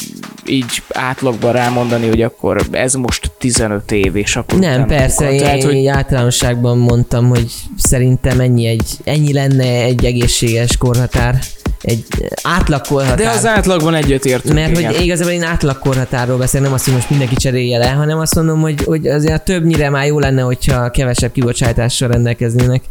[0.46, 5.32] így átlagban rámondani, hogy akkor ez most 15 év, és akkor Nem, persze, bukat.
[5.32, 11.38] én, Tehát, hogy én általánosságban mondtam, hogy szerintem ennyi, egy, ennyi lenne egy egészséges korhatár.
[11.82, 12.04] Egy
[12.42, 13.16] átlagkorhatár.
[13.16, 14.54] de az átlagban egyetértünk.
[14.54, 14.94] Mert igen.
[14.94, 18.60] hogy igazából én átlagkorhatárról beszélek, nem azt, hogy most mindenki cserélje le, hanem azt mondom,
[18.60, 22.82] hogy, hogy azért többnyire már jó lenne, hogyha kevesebb kibocsátással rendelkeznének.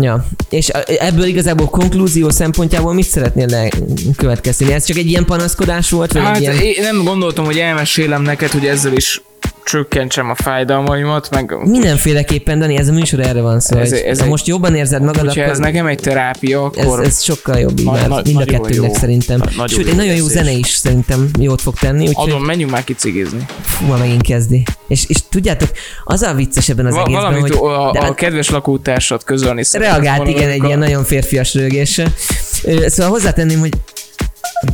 [0.00, 4.74] Ja, és ebből igazából konklúzió szempontjából mit szeretnél lekövetkeztetni?
[4.74, 6.12] Ez csak egy ilyen panaszkodás volt?
[6.12, 6.56] Vagy Hát egy ilyen...
[6.56, 9.22] én nem gondoltam, hogy elmesélem neked, hogy ezzel is
[9.68, 13.76] csökkentsem a fájdalmaimat, meg Mindenféleképpen, Dani, ez a műsor erre van szó.
[13.76, 16.70] Ez- Ez, ez ha egy- most jobban érzed magad, hogyha akkor ez nekem egy terápia,
[16.76, 18.08] ez, akkor ez sokkal jobb így Na- már.
[18.08, 18.98] na- Mind a nagyon kettőnknek jó.
[18.98, 19.38] szerintem.
[19.38, 20.32] Na- nagyon Sőt, egy nagyon jó érzés.
[20.32, 22.06] zene is szerintem jót fog tenni.
[22.08, 23.44] Úgyhogy adom, menjünk már ki cigizni.
[23.62, 24.62] fú, ma megint kezdi.
[24.88, 25.68] És, és tudjátok,
[26.04, 27.70] az a vicces ebben az Va- egészben, valamit hogy...
[27.72, 32.12] a, de- a kedves lakótársat közölni Reagált, igen, egy a- ilyen nagyon férfias rögésre.
[32.86, 33.72] Szóval hozzátenném, hogy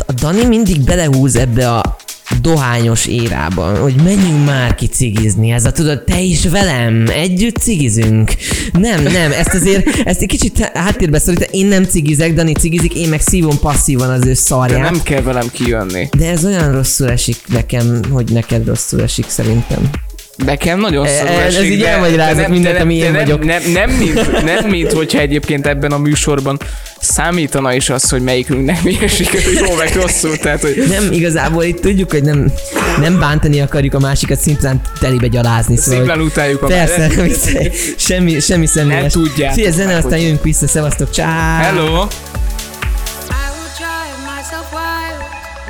[0.07, 1.97] a Dani mindig belehúz ebbe a
[2.41, 8.33] dohányos érában, hogy menjünk már ki cigizni, ez a tudod, te is velem, együtt cigizünk.
[8.73, 13.09] Nem, nem, ezt azért, ezt egy kicsit háttérbe szorít, én nem cigizek, Dani cigizik, én
[13.09, 14.91] meg szívom passzívan az ő De szarját.
[14.91, 16.09] nem kell velem kijönni.
[16.19, 19.91] De ez olyan rosszul esik nekem, hogy neked rosszul esik szerintem.
[20.37, 23.21] Nekem nagyon szarul ez esik, így elmagyarázott de nem- mindent, de nem- ami én nem-
[23.21, 23.45] vagyok.
[23.45, 26.59] Nem, nem, mint, nem mint, hogyha egyébként ebben a műsorban
[27.01, 30.37] számítana is az, hogy melyikünknek milyen sikerül jó meg rosszul.
[30.37, 32.53] Tehát, hogy Nem, igazából itt tudjuk, hogy nem,
[33.01, 35.77] nem bántani akarjuk a másikat, szimplán telibe gyalázni.
[35.77, 37.71] Szóval, szimplán utáljuk a Persze, viccelj.
[37.97, 39.13] semmi, semmi személyes.
[39.13, 41.59] tudjátok Szia, zene, aztán jövünk vissza, szevasztok, csá!
[41.63, 42.07] Hello!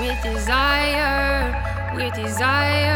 [0.01, 1.51] With desire,
[1.97, 2.94] with desire.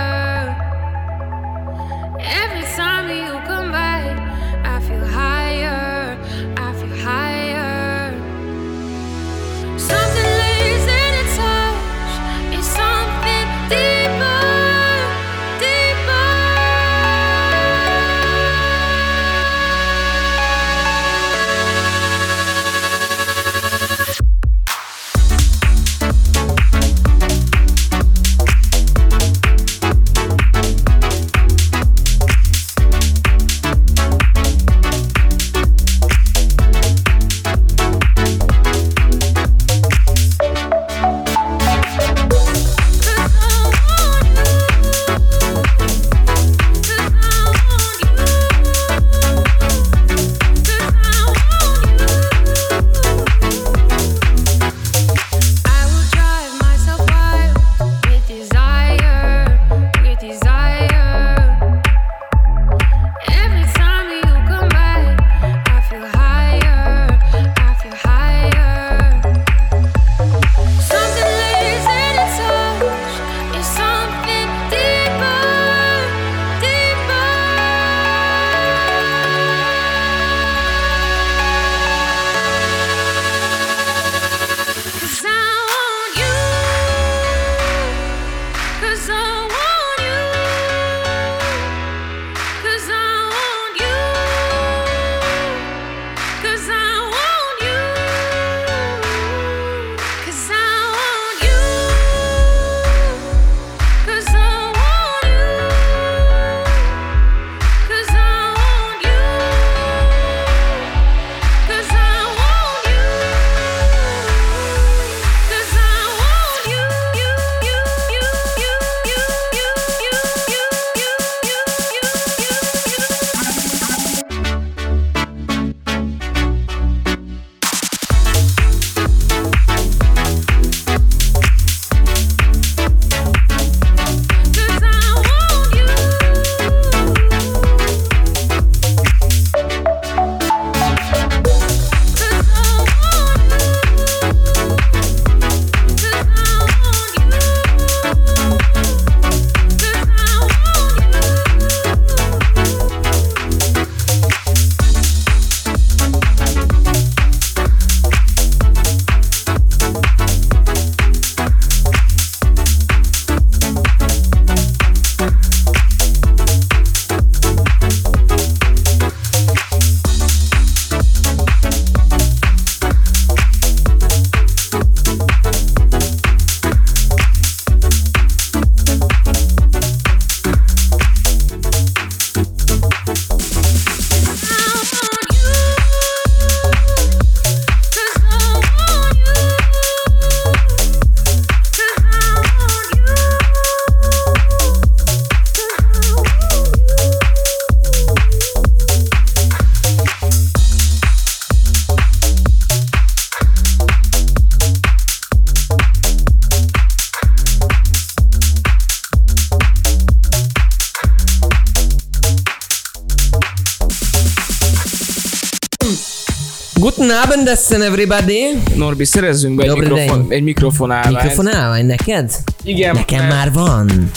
[217.49, 218.43] Essen everybody!
[218.75, 220.37] Norbi, szerezzünk be egy, Dobry mikrofon, day.
[220.37, 221.15] egy mikrofon állványt.
[221.23, 222.33] Mikrofon állvány neked?
[222.65, 224.11] Igen, Nekem mert már van.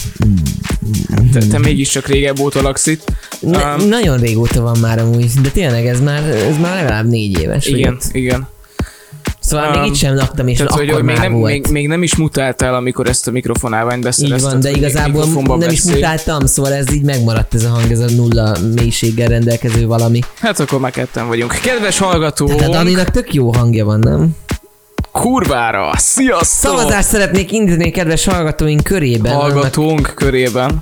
[1.32, 3.04] Te, te mégiscsak régebb óta laksz itt.
[3.40, 7.38] Ne, Um, nagyon régóta van már amúgy, de tényleg ez már, ez már legalább négy
[7.40, 7.66] éves.
[7.66, 8.48] igen, igen.
[9.52, 11.52] Szóval Um, még itt sem laktam, és Tehát, akkor hogy, hogy még, nem, volt.
[11.52, 14.50] még, még nem is mutáltál, amikor ezt a mikrofonálványt Így beszerezted.
[14.50, 15.94] van, de igazából nem is beszélj.
[15.94, 20.18] mutáltam, szóval ez így megmaradt ez a hang, ez a nulla mélységgel rendelkező valami.
[20.40, 21.58] Hát akkor már ketten vagyunk.
[21.62, 24.36] Kedves hallgatók, Tehát Daninak tök jó hangja van, nem?
[25.12, 25.90] kurvára!
[25.96, 26.44] Sziasztok!
[26.70, 29.32] Szavazást szeretnék indítani kedves hallgatóink körében.
[29.32, 30.80] Annak Hallgatónk körében.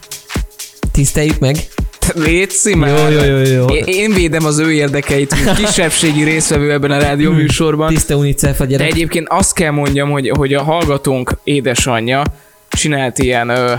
[0.93, 1.57] Tiszteljük meg.
[2.15, 3.11] Léci már.
[3.13, 3.65] Jó, jó, jó, jó.
[3.67, 7.89] Én, én védem az ő érdekeit, mint kisebbségi részvevő ebben a rádió műsorban.
[7.89, 8.87] Tiszta UNICEF a De gyerek.
[8.93, 12.23] egyébként azt kell mondjam, hogy, hogy a hallgatónk édesanyja
[12.69, 13.73] csinált ilyen ö,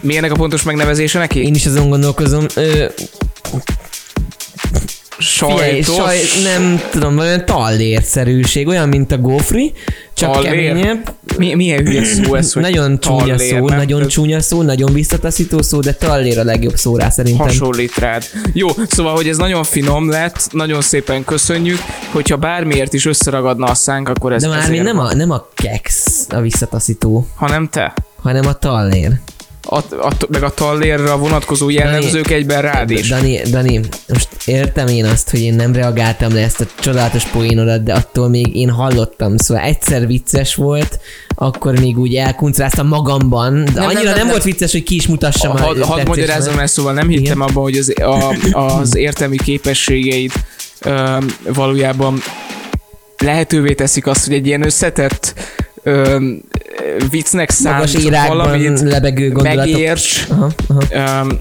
[0.00, 1.42] Mi ennek a pontos megnevezése neki?
[1.44, 2.46] én is azon gondolkozom.
[2.54, 2.84] Ö,
[5.28, 5.94] figyelj, Sajtos.
[5.94, 9.72] saj, nem tudom, olyan tallérszerűség, olyan, mint a gofri,
[10.14, 10.50] csak Tallér?
[10.50, 11.12] keményebb.
[11.38, 13.76] Mi, milyen hülye szó ez, hogy Nagyon csúnya tallér, szó, nem?
[13.76, 17.46] nagyon csúnya szó, nagyon visszataszító szó, de tallér a legjobb szó rá szerintem.
[17.46, 18.24] hasonlít rád.
[18.52, 21.78] Jó, szóval, hogy ez nagyon finom lett, nagyon szépen köszönjük,
[22.12, 26.02] hogyha bármiért is összeragadna a szánk, akkor ez De már nem a, nem a keks
[26.28, 27.94] a visszataszító, Hanem te.
[28.22, 29.10] hanem a tallér.
[29.64, 33.08] A, a, meg a tallérra vonatkozó jellemzők egyben rád is.
[33.08, 37.82] Dani, Dani, most értem én azt, hogy én nem reagáltam le ezt a csodálatos poénodat,
[37.82, 40.98] de attól még én hallottam, szóval egyszer vicces volt,
[41.34, 44.94] akkor még úgy elkuncráztam magamban, de nem, annyira nem, nem, nem, volt vicces, hogy ki
[44.94, 46.06] is mutassam a Hadd had tetszésemet.
[46.06, 47.40] magyarázzam ezt, szóval nem hittem Igen.
[47.40, 50.32] abban, hogy az, a, az értelmi képességeid
[50.80, 51.16] ö,
[51.54, 52.20] valójában
[53.18, 55.34] lehetővé teszik azt, hogy egy ilyen összetett
[55.84, 56.28] ö,
[57.10, 57.90] viccnek szánt
[58.28, 59.72] valamit lebegő gondolatok.
[59.72, 60.26] megérts.
[60.28, 60.80] Aha, aha.
[60.90, 61.34] Ö,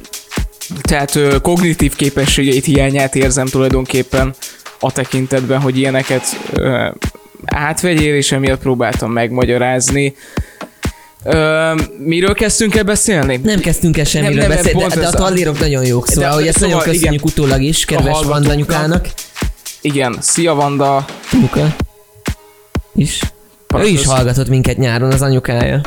[0.82, 4.34] tehát ö, kognitív képességeit hiányát érzem tulajdonképpen
[4.80, 6.88] a tekintetben, hogy ilyeneket ö,
[7.46, 10.16] átvegyél, és emiatt próbáltam megmagyarázni.
[11.24, 13.40] Ö, miről kezdtünk el beszélni?
[13.44, 16.36] Nem kezdtünk el semmiről Nem, nem, beszélni, de, de a tallérok nagyon jók, szóval, De-
[16.36, 17.34] hogy ezt szóval nagyon köszönjük igen.
[17.34, 18.24] utólag is, kedves.
[18.24, 19.08] Vandanyukának.
[19.82, 21.06] Igen, szia Vanda!
[21.42, 21.76] Luka
[22.96, 23.20] is.
[23.82, 25.82] Ő is hallgatott minket nyáron, az anyukája.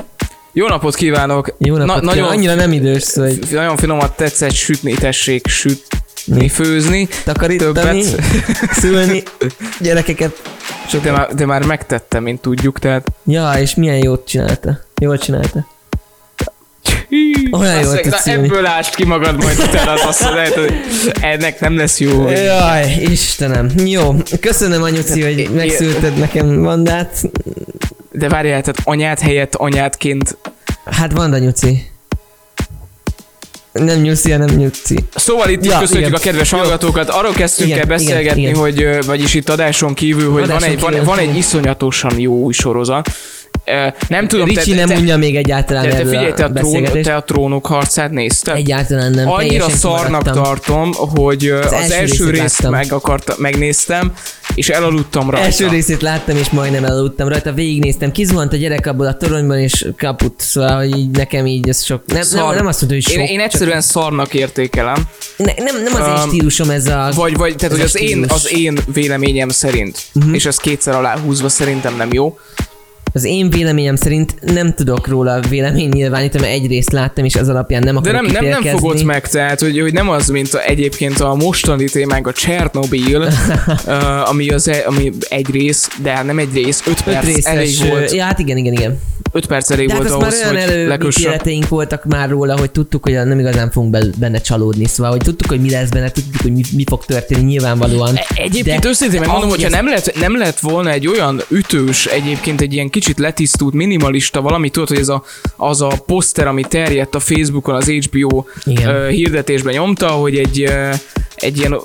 [0.53, 1.55] Jó napot kívánok!
[1.59, 6.49] Jó napot Na, Na, nagyon, annyira nem idős, hogy nagyon finomat tetszett sütni, tessék sütni,
[6.49, 7.09] főzni.
[7.25, 8.23] takarítani, Többet.
[8.81, 9.23] szülni,
[9.81, 10.43] gyerekeket.
[11.03, 13.07] De már, de már megtettem, mint tudjuk, tehát...
[13.27, 14.79] Ja, és milyen jót csinálta.
[15.01, 15.67] Jól csinálta.
[17.51, 18.49] Olyan na, szülni.
[18.49, 20.23] ebből ásd ki magad majd utána, az azt
[20.55, 20.75] hogy
[21.21, 22.29] ennek nem lesz jó.
[22.29, 23.71] Jaj, Istenem.
[23.85, 27.23] Jó, köszönöm anyuci, hogy megszülted nekem Vandát.
[28.17, 30.37] De várjál, tehát anyát helyett anyádként...
[30.85, 31.91] Hát Vanda nyuci.
[33.73, 34.97] Nem nyuszi, hanem nyuci.
[35.15, 36.21] Szóval itt Ja, köszönjük igen.
[36.21, 37.09] a kedves hallgatókat.
[37.09, 38.63] Arról kezdtünk Igen, el beszélgetni, igen, igen.
[38.63, 41.37] hogy, vagyis itt adáson kívül, hogy Adáson van egy, van, kívül, van egy igen.
[41.37, 43.11] iszonyatosan jó új sorozat.
[44.09, 46.53] Nem tudom, Ricsi te, nem te, unja még egyáltalán te, te figyelj, te a, trón,
[46.53, 47.05] beszélgetést.
[47.05, 48.57] te a trónok harcát nézted?
[48.57, 49.29] Egyáltalán nem.
[49.29, 50.43] Annyira szarnak kimaradtam.
[50.43, 52.71] tartom, hogy az, az első első részt láttam.
[52.71, 54.13] meg akarta, megnéztem,
[54.55, 55.47] és elaludtam rajta.
[55.47, 59.87] Első részét láttam, és majdnem elaludtam rajta, végignéztem, kizuhant a gyerek abból a toronyban, és
[59.97, 62.03] kaput, szóval, hogy így nekem így ez sok.
[62.07, 62.55] Nem, nem, Szar.
[62.55, 63.23] nem azt mondta, hogy sok.
[63.23, 65.09] Én, én egyszerűen szarnak értékelem.
[65.37, 67.11] Ne, nem, nem az én Um, stílusom ez a...
[67.15, 70.35] Vagy, vagy tehát, hogy a az én, az én véleményem szerint, uh-huh.
[70.35, 72.39] és ez kétszer aláhúzva szerintem nem jó.
[73.17, 77.49] Az én véleményem szerint nem tudok róla vélemény nyilvánítani, mert egy részt láttam, és az
[77.49, 78.79] alapján nem De akarok nem, nem, nem ítélkezni.
[78.89, 83.21] fogod meg, tehát, hogy, hogy nem az, mint a, egyébként a mostani témánk a Chernobyl,
[83.87, 87.25] uh, ami, az, e- ami egy rész, de hát nem egy rész, öt Öt perc
[87.27, 88.99] részes, elég volt, Ja, hát igen, igen, igen.
[89.33, 91.23] öt perc elég De hát volt már ahhoz, olyan hogy lekössön.
[91.25, 94.87] előítéleteink voltak már róla, hogy tudtuk, hogy nem igazán fogunk be- benne csalódni.
[94.87, 98.17] Szóval, hogy tudtuk, hogy mi lesz benne, tudtuk, hogy mi, mi fog történni nyilvánvalóan.
[98.17, 102.61] E- Egyébként De őszintén megmondom, hogyha nem lett, nem lett volna egy olyan ütős, egyébként
[102.61, 105.23] egy ilyen kicsit letisztult, minimalista valami, tudod, hogy ez a,
[105.57, 108.95] az a poszter, ami terjedt a Facebookon, az HBO Igen.
[108.95, 110.95] uh, hirdetésben nyomta, hogy egy uh,
[111.37, 111.77] egy ilyen,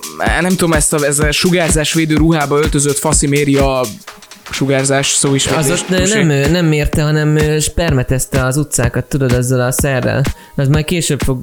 [0.42, 3.82] nem tudom, ezt a, ez a sugárzásvédő ruhába öltözött faszi méri a
[4.52, 5.48] sugárzás szó is.
[5.48, 10.24] Az ott nem, ő, nem mérte, hanem spermetezte az utcákat, tudod, ezzel a szerrel.
[10.56, 11.42] Az majd később fog...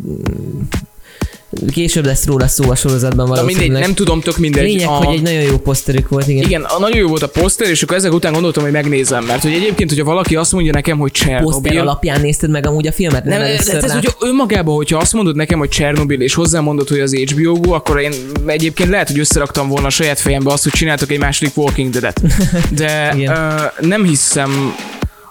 [1.71, 3.83] Később lesz róla szó a sorozatban Na mindegy, valószínűleg.
[3.83, 4.63] nem tudom, tök mindegy.
[4.63, 6.45] Lényeg, a, hogy egy nagyon jó poszterük volt, igen.
[6.45, 9.43] igen, a, nagyon jó volt a poszter, és akkor ezek után gondoltam, hogy megnézem, mert
[9.43, 12.93] hogy egyébként, hogyha valaki azt mondja nekem, hogy Poszter Csernobyl, alapján nézted meg amúgy a
[12.93, 13.25] filmet?
[13.25, 16.89] Nem, ez, először ez, ez, hogy önmagában, hogyha azt mondod nekem, hogy Csernobyl, és hozzámondod,
[16.89, 18.13] hogy az HBO akkor én
[18.47, 22.21] egyébként lehet, hogy összeraktam volna a saját fejembe azt, hogy csináltok egy második Walking Dead-et.
[22.81, 24.75] De ö, nem hiszem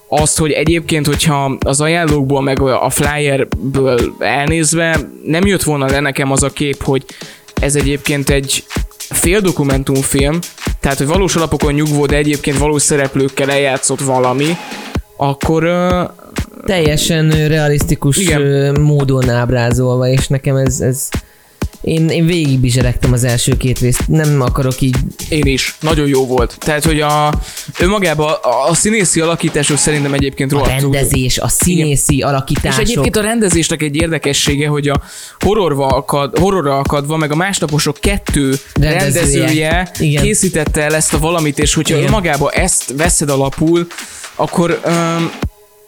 [0.07, 6.31] azt, hogy egyébként, hogyha az ajánlókból, meg a flyerből elnézve nem jött volna le nekem
[6.31, 7.05] az a kép, hogy
[7.61, 8.63] ez egyébként egy
[8.97, 10.39] fél dokumentumfilm,
[10.79, 14.57] tehát, hogy valós alapokon nyugvó, de egyébként valós szereplőkkel eljátszott valami,
[15.17, 16.03] akkor ö,
[16.65, 18.81] teljesen realisztikus Igen.
[18.81, 21.09] módon ábrázolva, és nekem ez, ez
[21.81, 24.95] én, én végig bizseregtem az első két részt, nem akarok így,
[25.29, 25.75] Én is.
[25.79, 26.55] Nagyon jó volt.
[26.59, 27.33] Tehát, hogy a,
[27.79, 30.91] önmagában a, a színészi alakítások szerintem egyébként a rohadtul.
[30.91, 32.81] rendezés, a színészi És alakítások.
[32.81, 35.01] egyébként a rendezésnek egy érdekessége, hogy a
[35.39, 38.99] horrorba akad, horrorra akadva, meg a másnaposok kettő Rendezője.
[39.39, 40.23] rendezője Igen.
[40.23, 42.07] készítette el ezt a valamit, és hogyha Igen.
[42.07, 43.87] önmagában ezt veszed alapul,
[44.35, 45.31] akkor um,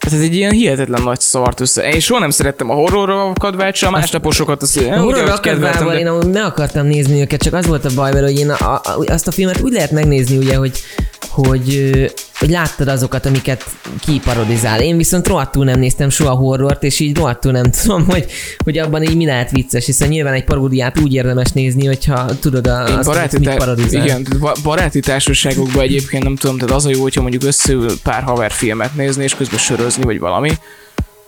[0.06, 1.88] ez egy ilyen hihetetlen nagy szart össze.
[1.88, 6.06] Én soha nem szerettem a horrorra akadvált, a másnaposokat azt, A horror akadvával de- én
[6.06, 9.04] amúgy meg akartam nézni őket, csak az volt a baj vele, hogy én a, a,
[9.06, 10.82] azt a filmet úgy lehet megnézni, ugye, hogy
[11.28, 11.90] hogy,
[12.38, 13.64] hogy láttad azokat, amiket
[14.00, 14.80] kiparodizál.
[14.82, 18.26] Én viszont rohadtul nem néztem soha horrort, és így rohadtul nem tudom, hogy,
[18.64, 22.66] hogy abban így mi lehet vicces, hiszen nyilván egy paródiát úgy érdemes nézni, hogyha tudod
[22.66, 24.04] a, Én azt, baráti, mit parodizál.
[24.04, 28.22] igen, ba- baráti társaságokban egyébként nem tudom, tehát az a jó, hogyha mondjuk összeül pár
[28.22, 30.50] haver filmet nézni, és közben sörözni, vagy valami,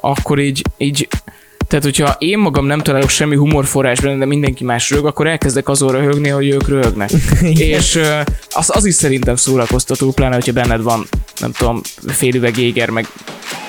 [0.01, 1.09] akkor így, így
[1.73, 5.69] tehát, hogyha én magam nem találok semmi humorforrás benne, de mindenki más rög, akkor elkezdek
[5.69, 7.11] azon röhögni, hogy ők röhögnek.
[7.73, 8.01] és
[8.51, 11.07] az, az is szerintem szórakoztató, pláne, hogyha benned van,
[11.41, 13.07] nem tudom, fél üveg jéger, meg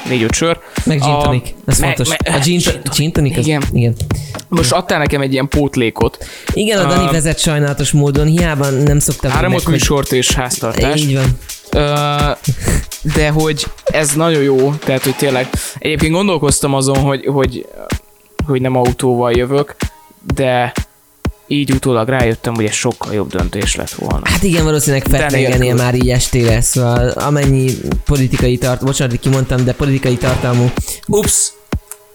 [0.09, 0.59] négy-öt sör.
[0.85, 2.07] Meg gin tonic, ez me- fontos.
[2.09, 2.59] me- a gin,
[2.95, 3.63] gin tonic, az, Igen.
[3.73, 3.95] igen.
[4.47, 6.25] Most adtál nekem egy ilyen pótlékot.
[6.53, 11.03] Igen, a Dani Um, vezet sajnálatos módon, hiába nem szoktam hogy- műsort és háztartást.
[11.03, 11.37] Így van.
[11.71, 12.31] Ö,
[13.15, 17.65] de hogy ez nagyon jó, tehát hogy tényleg egyébként gondolkoztam azon, hogy, hogy,
[18.45, 19.75] hogy nem autóval jövök,
[20.35, 20.73] de
[21.47, 24.29] így utólag rájöttem, hogy ez sokkal jobb döntés lett volna.
[24.29, 25.73] Hát igen, valószínűleg nélkül.
[25.73, 27.71] már így estére, szóval amennyi
[28.05, 30.71] politikai tart, bocsánat, kimondtam, de politikai tartalmú.
[31.07, 31.51] Ups!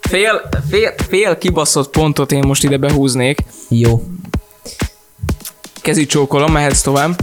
[0.00, 3.44] Fél, fél, fél kibaszott pontot én most ide behúznék.
[3.68, 4.02] Jó,
[5.88, 7.20] Kezi csókolom, mehetsz tovább.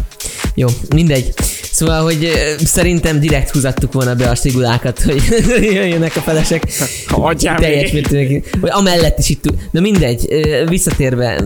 [0.55, 1.33] jó, mindegy.
[1.75, 2.31] Szóval, hogy
[2.65, 5.23] szerintem direkt húzattuk volna be a stigulákat, hogy
[5.73, 6.63] jöjjenek a felesek.
[7.07, 8.43] Adjál Teljes mértékben.
[8.61, 9.43] Vagy amellett is itt.
[9.71, 10.27] Na mindegy,
[10.67, 11.43] visszatérve,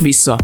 [0.00, 0.38] Vissza.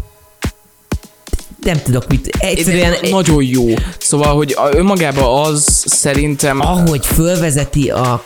[1.61, 2.35] nem tudok mit.
[2.39, 3.65] Egyszerűen, De nagyon jó.
[3.97, 6.59] Szóval, hogy önmagában az szerintem...
[6.61, 8.23] ahogy fölvezeti a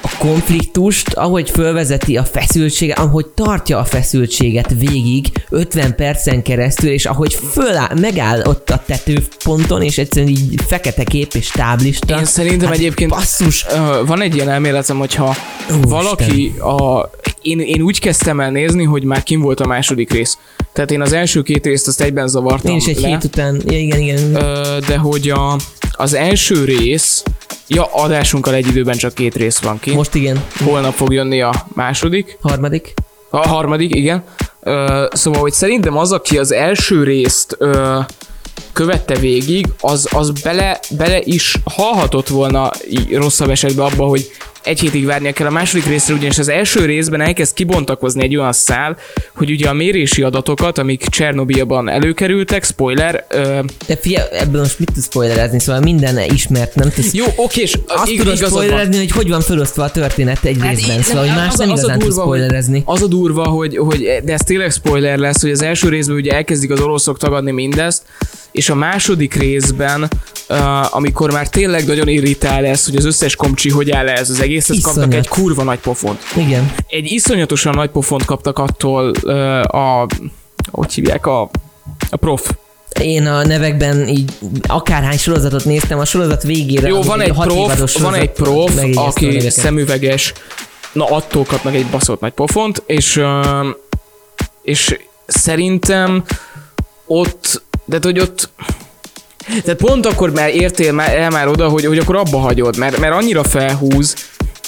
[0.00, 7.06] a konfliktust, ahogy fölvezeti a feszültséget, ahogy tartja a feszültséget végig 50 percen keresztül, és
[7.06, 12.18] ahogy föláll, megáll ott a tetőponton, és egyszerűen így fekete kép és táblista.
[12.18, 13.66] Én szerintem egyébként Basszus!
[14.06, 15.36] Van egy ilyen elméletem, hogyha
[15.68, 15.88] Úristen.
[15.88, 17.10] valaki a...
[17.42, 20.38] Én, én úgy kezdtem el nézni, hogy már kim volt a második rész.
[20.72, 23.62] Tehát én az első két részt azt egyben zavartam Én is egy le, hét után,
[23.66, 24.34] igen, igen.
[24.34, 25.56] Ö, de hogy a,
[25.92, 27.22] az első rész,
[27.68, 29.94] ja, adásunkkal egy időben csak két rész van ki.
[29.94, 32.38] Most igen, Holnap fog jönni a második.
[32.40, 32.94] harmadik.
[33.30, 34.24] A harmadik, igen.
[34.60, 37.98] Ö, szóval, hogy szerintem az, aki az első részt ö,
[38.72, 42.70] követte végig, az, az bele, bele is hallhatott volna
[43.10, 44.30] rosszabb esetben abba, hogy
[44.62, 48.52] egy hétig várnia kell a második részre, ugyanis az első részben elkezd kibontakozni egy olyan
[48.52, 48.96] szál,
[49.34, 54.90] hogy ugye a mérési adatokat, amik Csernobilban előkerültek, spoiler, ö, De fia, ebből most mit
[54.94, 57.12] tudsz spoilerezni, szóval minden ismert, nem tudsz...
[57.12, 60.74] jó, oké, és Azt ig- tudod spoilerezni, hogy hogy van felosztva a történet egy Hát
[60.76, 62.82] részben, így- szóval hogy más az- nem az a igazán tudsz spoilerezni.
[62.84, 66.32] Az a durva, hogy, hogy, de ez tényleg spoiler lesz, hogy az első részben ugye
[66.32, 68.02] elkezdik az oroszok tagadni mindezt,
[68.52, 70.08] és a második részben,
[70.48, 74.40] uh, amikor már tényleg nagyon irritál ez, hogy az összes komcsi hogy áll ez az
[74.48, 75.24] egész, ezt kaptak Iszonyat.
[75.24, 76.22] egy kurva nagy pofont.
[76.36, 76.74] Igen.
[76.86, 80.06] Egy iszonyatosan nagy pofont kaptak attól uh, a,
[80.70, 81.50] hogy hívják, a,
[82.10, 82.50] a prof.
[83.00, 84.32] Én a nevekben így
[84.66, 86.88] akárhány sorozatot néztem, a sorozat végére...
[86.88, 90.32] Jó, van egy prof, van egy prof, aki szemüveges,
[90.92, 93.20] na attól kapnak egy baszott nagy pofont, és,
[94.62, 96.24] és szerintem
[97.06, 98.50] ott, de hogy ott
[99.62, 102.98] tehát pont akkor már értél már, el már oda, hogy, hogy akkor abba hagyod, mert,
[102.98, 104.14] mert annyira felhúz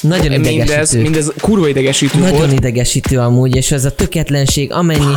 [0.01, 1.01] Nagyon mindez, idegesítő.
[1.03, 2.53] mindez kurva idegesítő Nagyon volt.
[2.53, 5.15] idegesítő amúgy, és ez a tökéletlenség, amennyi,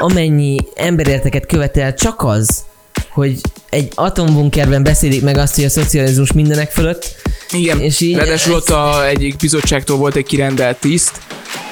[0.00, 2.64] amennyi emberérteket követel, csak az,
[3.08, 3.40] hogy
[3.70, 7.14] egy atombunkerben beszélik meg azt, hogy a szocializmus mindenek fölött,
[7.52, 11.20] Igen, És így- ráadásul ott a, egyik bizottságtól volt egy kirendelt tiszt,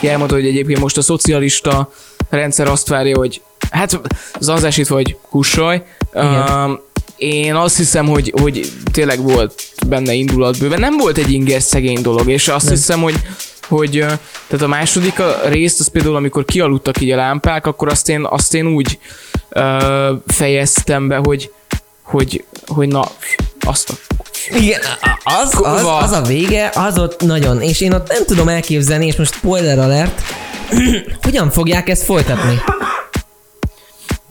[0.01, 1.93] ki elmondta, hogy egyébként most a szocialista
[2.31, 4.01] rendszer azt várja, hogy hát
[4.41, 5.83] zanzásítva, hogy kussolj.
[6.15, 6.81] Um,
[7.19, 10.81] én azt hiszem, hogy, hogy tényleg volt benne indulat bőven.
[10.81, 12.75] Nem volt egy inger szegény dolog, és azt Nem.
[12.75, 13.15] hiszem, hogy
[13.69, 13.91] hogy
[14.47, 18.27] tehát a második a részt, az például amikor kialudtak így a lámpák, akkor azt én,
[18.31, 18.99] azt én úgy
[19.49, 21.51] ö, fejeztem be, hogy,
[22.03, 23.11] hogy, hogy na,
[23.61, 23.95] azt a
[24.57, 24.81] Igen,
[25.25, 29.17] az, az, az a vége, az ott nagyon, és én ott nem tudom elképzelni, és
[29.17, 30.23] most spoiler alert,
[31.23, 32.61] hogyan fogják ezt folytatni?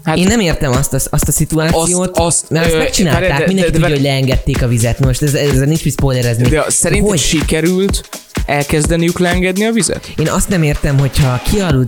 [0.07, 3.29] Hát- Én nem értem azt a, azt a szituációt, Azt- azt, mert azt ö, megcsinálták,
[3.29, 4.99] várj, de- mindenki de- tudja, de- hogy leengedték a vizet.
[4.99, 6.49] Most ez, ez nincs mit spoilerezni.
[6.49, 7.19] De szerinted Hogy?
[7.19, 8.09] sikerült
[8.45, 10.11] elkezdeniük leengedni a vizet?
[10.17, 11.87] Én azt nem értem, hogyha kialud...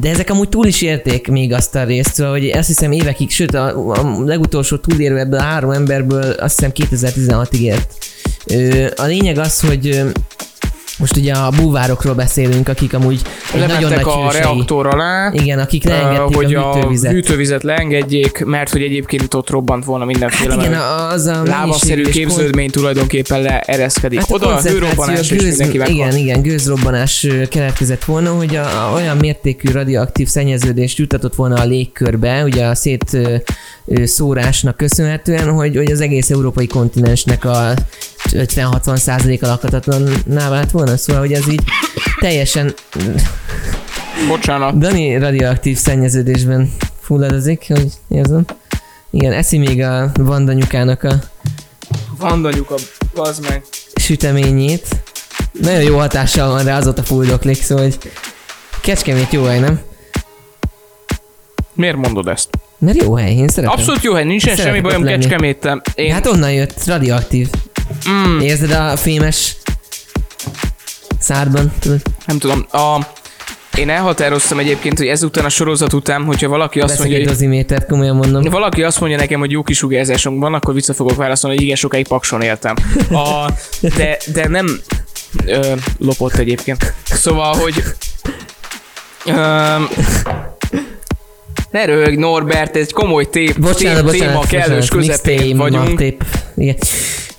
[0.00, 3.30] De ezek amúgy túl is érték még azt a részt, szóval, hogy azt hiszem évekig,
[3.30, 7.94] sőt a, a legutolsó túlérő ebből a három emberből azt hiszem 2016-ig ért.
[8.98, 10.02] A lényeg az, hogy
[11.00, 13.22] Most ugye a búvárokról beszélünk, akik amúgy
[13.54, 14.40] nagyon nagy a hősei.
[14.40, 17.10] reaktor alá, Igen, akik leengedték hogy a hűtővizet.
[17.10, 21.42] a hűtővizet leengedjék, mert hogy egyébként ott robbant volna mindenféle hát igen, az a
[21.86, 24.18] és képződmény tulajdonképpen leereszkedik.
[24.18, 25.94] Hát Oda a koncentráció, hőrobbanás és gőz- mindenki meghal.
[25.94, 31.64] Igen, igen, gőzrobbanás keletkezett volna, hogy a, a, olyan mértékű radioaktív szennyeződést jutatott volna a
[31.64, 33.18] légkörbe, ugye a szét
[34.04, 37.74] szórásnak köszönhetően, hogy, hogy az egész európai kontinensnek a
[38.30, 41.62] 50-60 százaléka lakhatatlanná vált volna, szóval hogy ez így
[42.20, 42.74] teljesen
[44.28, 44.78] Bocsánat.
[44.78, 48.44] Dani radioaktív szennyeződésben fulladozik, hogy érzem.
[49.10, 51.14] Igen, eszi még a vandanyukának a
[52.18, 52.74] Vandanyuka,
[53.14, 53.62] bazd meg.
[53.94, 54.86] süteményét.
[55.52, 57.98] Nagyon jó hatással van rá, azóta fuldoklik, szóval hogy
[58.80, 59.80] Kecskemét jó hely, nem?
[61.74, 62.48] Miért mondod ezt?
[62.78, 63.78] Mert jó hely, én szeretem.
[63.78, 65.02] Abszolút jó hely, nincsen Szeretek semmi bajom.
[65.04, 65.82] Kecskeméttel.
[65.94, 67.48] Én, Hát onnan jött, radioaktív.
[68.10, 69.56] mm, Érzed a fémes
[71.20, 72.00] szárban, tudod?
[72.26, 73.06] nem tudom, a,
[73.78, 77.86] én elhatároztam egyébként, hogy ezután a sorozat után, hogyha valaki azt Veszek mondja, hogy dozimétert,
[77.86, 78.42] komolyan mondom.
[78.42, 82.08] valaki azt mondja nekem, hogy jó kisugárzásunk van, akkor vissza fogok válaszolni, hogy igen, sokáig
[82.08, 82.74] pakson éltem.
[83.10, 83.52] A,
[83.96, 84.80] de, de nem
[85.46, 86.94] ö, lopott egyébként.
[87.04, 87.82] Szóval, hogy
[89.26, 89.32] ö,
[91.70, 95.70] ne röhög, Norbert, ez egy komoly tép, Bocsánat, tép, bocsánat, téma kellős bocsánat, közepén mixtape,
[95.70, 95.98] vagyunk.
[95.98, 96.24] Tép.
[96.56, 96.76] Igen.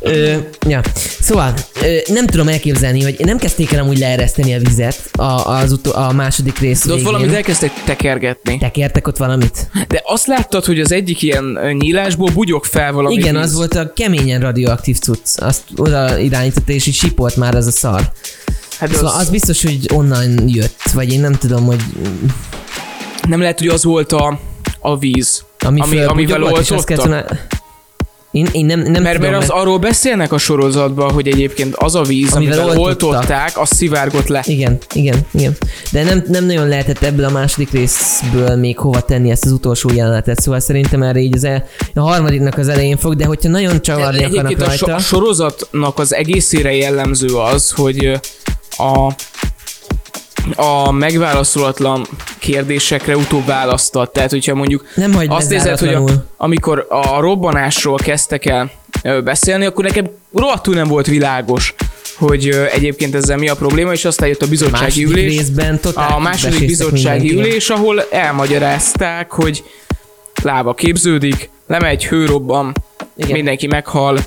[0.04, 0.36] Ö,
[0.68, 0.82] ja.
[1.20, 5.72] Szóval, ö, nem tudom elképzelni, hogy nem kezdték el amúgy leereszteni a vizet a, az
[5.72, 7.12] utó, a második rész De ott végén.
[7.12, 8.58] valamit elkezdtek tekergetni.
[8.58, 9.70] Tekertek ott valamit?
[9.88, 13.44] De azt láttad, hogy az egyik ilyen nyílásból bugyog fel valami Igen, víz.
[13.44, 15.38] az volt a keményen radioaktív cucc.
[15.42, 18.12] Azt oda irányította, és így sipolt már az a szar.
[18.80, 21.82] Hát Szóval az, az biztos, hogy onnan jött, vagy én nem tudom, hogy
[23.28, 24.40] nem lehet, hogy az volt a,
[24.80, 25.44] a víz.
[25.60, 27.50] ami, Ami- ami amivel oltottak.
[28.32, 31.96] Én, én nem, nem Mert, tudom, mert az arról beszélnek a sorozatban, hogy egyébként az
[31.96, 33.10] a víz, Amivel amivel, oltottak.
[33.10, 34.44] oltották, az szivárgott le.
[34.46, 35.58] Igen, igen, igen.
[35.92, 39.90] De nem, nem nagyon lehetett ebből a második részből még hova tenni ezt az utolsó
[39.94, 43.82] jelenetet, szóval szerintem erre így az el, a harmadiknak az elején fog, de hogyha nagyon
[43.82, 48.20] csavarni akarnak a, so- a sorozatnak az egészére jellemző az, hogy
[48.78, 49.14] a
[50.56, 52.08] a megválaszolatlan
[52.42, 54.14] kérdésekre utóbb választott.
[54.14, 56.04] Tehát, hogyha mondjuk Nem hagy azt nézed, hogy a,
[56.38, 58.72] amikor a robbanásról kezdtek el
[59.24, 61.76] beszélni, akkor nekem rohadtul nem volt világos,
[62.16, 65.38] hogy egyébként ezzel mi a probléma, és aztán jött a bizottsági második ülés.
[65.38, 69.64] részben A második bizottsági ülés, ahol elmagyarázták, hogy
[70.44, 72.74] lába képződik, lemegy, hőrobban,
[73.16, 73.32] Igen.
[73.32, 74.20] mindenki meghal.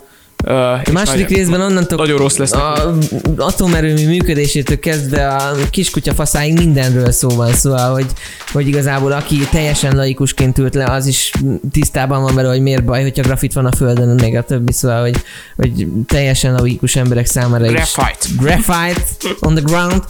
[0.44, 2.94] A második részben onnantól nagyon rossz lesz a
[3.36, 8.06] atomerőmű működésétől kezdve a kiskutya faszáig mindenről szó van, szóval, hogy,
[8.52, 11.32] hogy igazából aki teljesen laikusként ült le, az is
[11.72, 15.00] tisztában van vele, hogy miért baj, hogyha grafit van a földön, meg a többi, szóval,
[15.00, 15.22] hogy,
[15.56, 17.72] hogy teljesen laikus emberek számára is.
[17.72, 18.28] Graphite.
[18.38, 19.02] Graphite
[19.40, 20.02] on the ground.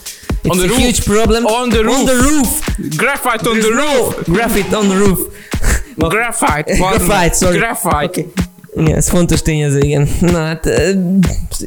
[0.42, 0.80] It's On the a roof.
[0.80, 1.44] huge problem.
[1.44, 1.98] On the roof.
[1.98, 2.68] On the roof.
[2.96, 4.26] Graphite on the roof!
[4.26, 5.18] Graphite on the roof.
[5.96, 6.76] Graphite.
[6.76, 7.58] Graphite, sorry.
[7.58, 8.20] Graphite.
[8.20, 8.26] Okay.
[8.76, 10.08] Igen, ez fontos tényező, igen.
[10.20, 10.92] Na hát, ö,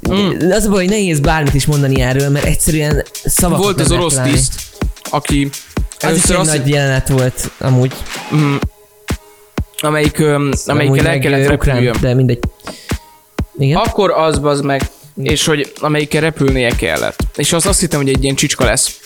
[0.10, 0.52] Mm.
[0.52, 4.14] az a baj, hogy nehéz bármit is mondani erről, mert egyszerűen szavakat Volt az orosz
[4.14, 4.34] találni.
[4.34, 4.54] tiszt,
[5.10, 5.50] aki
[6.00, 7.94] Az is egy azt, nagy jelenet volt, amúgy.
[8.36, 8.56] mm,
[9.80, 11.96] amelyik, Amúgy amelyikkel el kellett repüljön.
[12.02, 12.40] De mindegy.
[13.58, 13.78] Igen?
[13.78, 14.82] Akkor az bazd meg,
[15.24, 17.20] és hogy amelyikkel repülnie kellett.
[17.36, 19.00] És az azt hittem, hogy egy ilyen csicska lesz.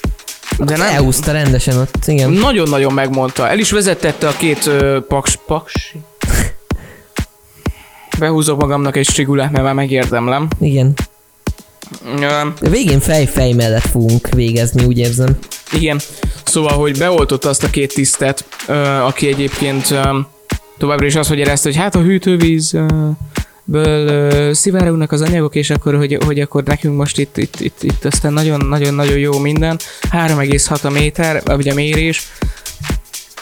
[0.58, 0.88] De nem.
[0.88, 2.30] Elhúzta rendesen ott, igen.
[2.30, 3.50] Nagyon-nagyon megmondta.
[3.50, 5.96] El is vezettette a két ö, paks, paks.
[8.22, 10.48] Behúzok magamnak egy strigulát, mert már megérdemlem.
[10.60, 10.94] Igen.
[12.60, 15.38] A végén fej-fej mellett fogunk végezni, úgy érzem.
[15.74, 16.00] Igen,
[16.44, 18.46] szóval, hogy beoltotta azt a két tisztet,
[19.06, 20.20] aki egyébként ö,
[20.78, 22.86] továbbra is azt hogy érezte, hogy hát a hűtővíz ö,
[23.64, 28.06] ből szivárognak az anyagok, és akkor, hogy, hogy akkor nekünk most itt, itt, itt, itt
[28.06, 29.80] aztán nagyon-nagyon-nagyon jó minden.
[30.12, 32.28] 3,6 a méter, vagy a mérés.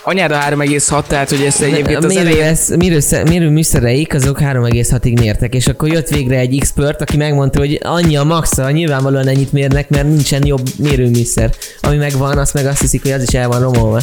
[0.03, 2.43] Anyád a 3,6, tehát hogy ezt egyébként a az mérő, elején...
[2.43, 7.59] ez, mérő, mérő műszereik azok 3,6-ig mértek, és akkor jött végre egy expert, aki megmondta,
[7.59, 11.53] hogy annyi a maxa, nyilvánvalóan ennyit mérnek, mert nincsen jobb mérőműszer.
[11.81, 14.01] Ami megvan, azt meg azt hiszik, hogy az is el van romolva.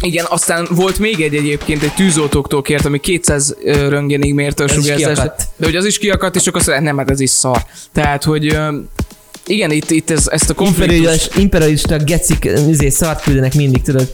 [0.00, 4.68] Igen, aztán volt még egy egyébként, egy tűzoltóktól kért, ami 200 ö, röntgenig mérte a
[4.68, 5.32] sugárzást.
[5.56, 7.64] De hogy az is kiakadt, és csak azt mondja, nem, hát ez is szar.
[7.92, 8.58] Tehát, hogy
[9.46, 11.28] igen, itt, itt ez, ezt a konfliktus...
[11.36, 14.12] Imperialista, gecik izé, szart küldenek mindig, tudod.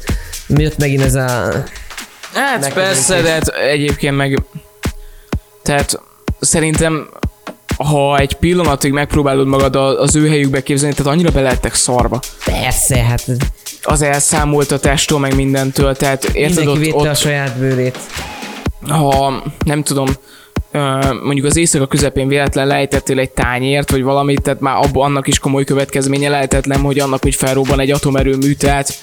[0.48, 1.64] Jött megint ez a...
[2.34, 4.42] Hát persze, de hát egyébként meg...
[5.62, 6.00] Tehát
[6.40, 7.08] szerintem
[7.76, 12.20] ha egy pillanatig megpróbálod magad a- az ő helyükbe képzelni, tehát annyira belettek szarba.
[12.44, 13.24] Persze, hát
[13.82, 17.98] Az elszámoltatástól, meg mindentől, tehát érted mindenki ott, védte a ott saját bőrét.
[18.88, 20.08] ha nem tudom,
[21.22, 25.38] mondjuk az éjszaka közepén véletlen lejtettél egy tányért, vagy valamit, tehát már abban annak is
[25.38, 28.98] komoly következménye lehetetlen, hogy annak, hogy felrobban egy atomerőmű, tehát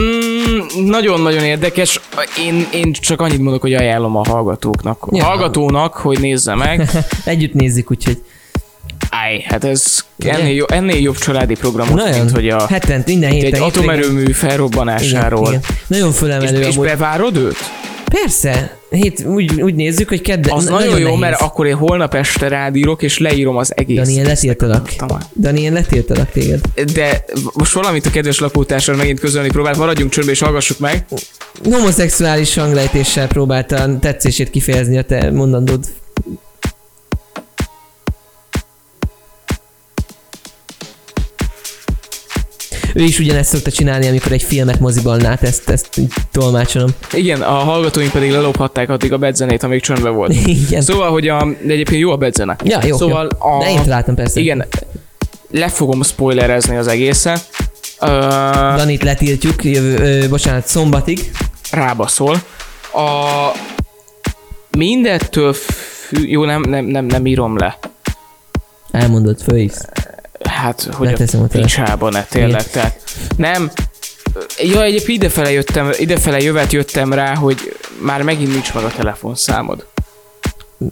[0.00, 2.00] mm, nagyon-nagyon érdekes.
[2.46, 5.02] Én, én csak annyit mondok, hogy ajánlom a hallgatóknak.
[5.02, 5.24] A Ja.
[5.24, 6.88] hallgatónak, hogy nézze meg.
[7.24, 8.22] Együtt nézzük, úgyhogy
[9.10, 13.30] Áj, hát ez ennél, jobb, ennél jobb családi programot, nagyon, mint hogy a hetente, minden
[13.30, 13.62] egy héten.
[13.62, 15.46] atomerőmű igen, felrobbanásáról.
[15.48, 15.60] igen.
[15.86, 16.86] Nagyon És, fölemelő és amúgy.
[16.86, 17.56] bevárod őt?
[18.04, 20.52] Persze, hét, úgy, úgy nézzük, hogy kedden.
[20.56, 21.20] Az na- nagyon, jó, nehéz.
[21.20, 23.96] mert akkor én holnap este rádírok, és leírom az egész.
[23.96, 24.90] Dani, én letiltalak.
[25.40, 26.60] Dani, én letiltalak téged.
[26.94, 27.24] De
[27.54, 31.06] most valamit a kedves lakótársal megint közölni próbált, maradjunk csöndbe és hallgassuk meg.
[31.64, 35.84] Homoszexuális hanglejtéssel próbálta tetszését kifejezni a te mondandód.
[42.94, 46.00] Ő is ugyanezt szokta csinálni, amikor egy filmet moziban lát, ezt, ezt
[46.32, 46.90] tolmácsolom.
[47.12, 50.34] Igen, a hallgatóink pedig lelophatták addig a bedzenét, amíg csöndbe volt.
[50.68, 50.80] Igen.
[50.80, 52.56] Szóval, hogy a, de egyébként jó a bedzene.
[52.64, 53.48] Ja, jó, szóval jó.
[53.50, 54.40] A, De én találtam persze.
[54.40, 54.64] Igen,
[55.50, 57.48] le fogom spoilerezni az egészet.
[58.00, 58.06] Ö,
[58.76, 61.30] Danit letiltjuk, jövő, ö, bocsánat, szombatig.
[61.70, 62.42] rábaszol.
[62.94, 63.50] A
[64.78, 67.78] mindettől fű, jó, nem, nem, nem, nem írom le.
[68.90, 69.84] Elmondod, fölhívsz.
[70.44, 73.00] Hát, hogy Leteszem a a tele- picsába ne, tényleg, tehát
[73.36, 73.70] nem.
[74.62, 79.86] Ja, egyébként idefele, jöttem, idefele jövet jöttem rá, hogy már megint nincs meg a telefonszámod.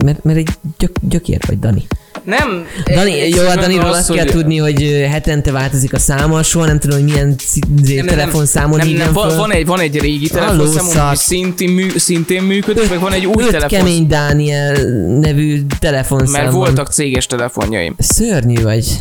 [0.04, 0.48] Mert, mert egy
[0.78, 1.86] gyök, gyökér vagy, Dani.
[2.24, 2.66] Nem.
[2.84, 6.78] Dani, jó, a Daniról az, azt kell tudni, hogy hetente változik a száma, soha nem
[6.78, 7.36] tudom, hogy milyen
[7.84, 12.42] Nem, telefonszámon nem, nem, van, egy, van egy régi Halló, telefonszámom, ami szintén, mű, szintén
[12.42, 13.68] működik, meg van egy új telefon.
[13.68, 14.72] kemény Dániel
[15.20, 17.94] nevű telefonszám Mert voltak céges telefonjaim.
[17.98, 19.00] Szörnyű vagy.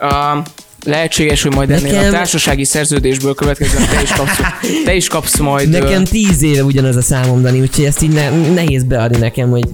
[0.00, 0.46] Uh,
[0.84, 4.40] lehetséges, hogy majd ennél Nekem- a társasági szerződésből következően te is kapsz,
[4.84, 5.68] te is kapsz majd...
[5.68, 9.64] Nekem tíz éve ugyanaz a számom, Dani, úgyhogy ezt így ne, nehéz beadni nekem, hogy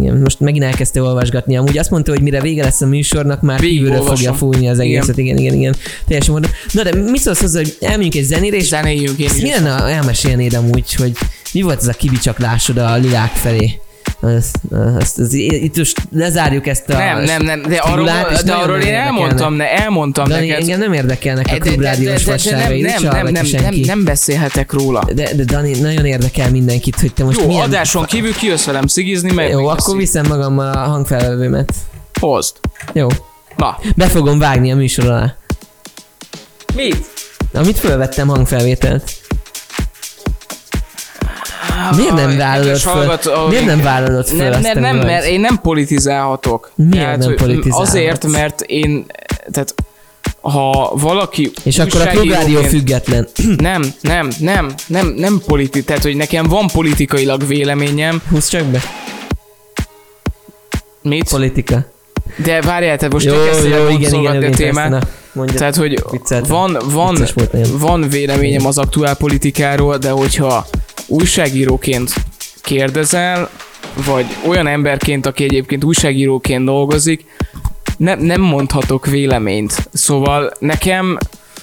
[0.00, 1.56] igen, most megint elkezdte olvasgatni.
[1.56, 4.16] Amúgy azt mondta, hogy mire vége lesz a műsornak, már Végig kívülről olvasom.
[4.16, 5.18] fogja fújni az egészet.
[5.18, 5.76] Igen, igen, igen.
[6.06, 6.50] Teljesen mondom.
[6.72, 9.42] Na de mit szólsz hozzá, hogy elmegyünk egy zenére, és Zenéljünk én is.
[9.42, 11.12] mi lenne, elmesélnéd amúgy, hogy
[11.52, 13.80] mi volt ez a kibicsaklásod a lilák felé?
[14.20, 14.58] Azt,
[14.98, 18.78] azt, az, itt most lezárjuk ezt a Nem, nem, nem, de arról, de nagyon arról
[18.80, 20.62] én elmondtam, ne, elmondtam Dani, neked.
[20.62, 23.74] engem nem érdekelnek a De- de- de- klubrádiós de- de vasságai, nem, nem, nem, nem,
[23.84, 25.04] nem, beszélhetek róla.
[25.14, 27.62] De, de Dani, nagyon érdekel mindenkit, hogy te most Jó, milyen...
[27.62, 31.72] adáson kívül kijössz velem szigizni, meg Jó, akkor viszem magammal a hangfelvevőmet.
[32.20, 32.56] Hozd.
[32.92, 33.06] Jó.
[33.56, 35.34] Na, Be fogom vágni a műsor alá.
[36.74, 37.04] mit?
[37.54, 39.12] Amit fölvettem hangfelvételt.
[41.96, 42.92] Miért nem vállalod föl?
[42.92, 46.70] hallgató- Miért nem vállalod föl Nem, nem, nem mert én nem politizálhatok.
[46.74, 47.88] Miért nem hogy politizálhatsz?
[47.88, 49.04] Azért, mert én,
[49.50, 49.74] tehát
[50.40, 53.28] ha valaki És akkor a klubrádió független.
[53.56, 58.22] Nem, nem, nem, nem, nem politi, tehát hogy nekem van politikailag véleményem.
[58.30, 58.80] Húzz csak be.
[61.02, 61.28] Mit?
[61.30, 61.84] Politika.
[62.36, 64.90] De várjál, tehát most Jó, te kezdtél el jó, igen, igen, igen, a témát.
[64.90, 65.58] persze, mondja.
[65.58, 66.50] Tehát, hogy Vicceltem.
[66.50, 67.16] van, van,
[67.72, 70.66] van véleményem az aktuál politikáról, de hogyha
[71.08, 72.14] újságíróként
[72.62, 73.50] kérdezel,
[74.06, 77.24] vagy olyan emberként, aki egyébként újságíróként dolgozik,
[77.96, 79.88] ne, nem mondhatok véleményt.
[79.92, 81.18] Szóval nekem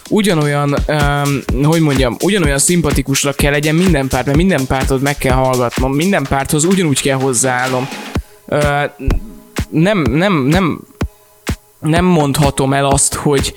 [0.10, 5.36] ugyanolyan, um, hogy mondjam, ugyanolyan szimpatikusra kell legyen minden párt, mert minden pártot meg kell
[5.36, 7.88] hallgatnom, minden párthoz ugyanúgy kell hozzáállnom.
[8.46, 8.84] Uh,
[9.70, 10.80] nem, nem, nem,
[11.80, 13.54] nem mondhatom el azt, hogy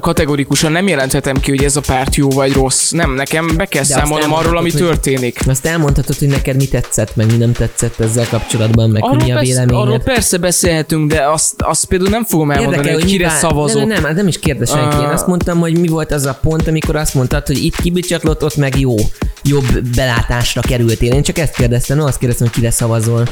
[0.00, 2.90] kategorikusan nem jelenthetem ki, hogy ez a párt jó vagy rossz.
[2.90, 5.38] Nem, nekem be kell azt számolnom arról, ami hogy- történik.
[5.48, 9.30] Azt elmondhatod, hogy neked mi tetszett, meg mi nem tetszett ezzel kapcsolatban, meg Arról, mi
[9.30, 9.80] a persze, véleményed.
[9.86, 13.78] arról persze beszélhetünk, de azt, azt például nem fogom elmondani, hogy kire szavazok.
[13.78, 14.96] Nem, nem, nem, nem is kérde senki.
[14.96, 15.12] Én Ah.
[15.12, 18.56] azt mondtam, hogy mi volt az a pont, amikor azt mondtad, hogy itt kibicsatlott, ott
[18.56, 18.94] meg jó,
[19.42, 21.12] jobb belátásra kerültél.
[21.12, 23.26] Én csak ezt kérdeztem, nem azt kérdeztem, hogy kire szavazol.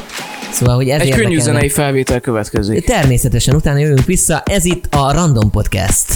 [0.52, 2.84] Szóval, hogy ez Egy könnyű zenei felvétel következik.
[2.86, 4.42] Természetesen, utána jövünk vissza.
[4.44, 6.07] Ez itt a Random Podcast.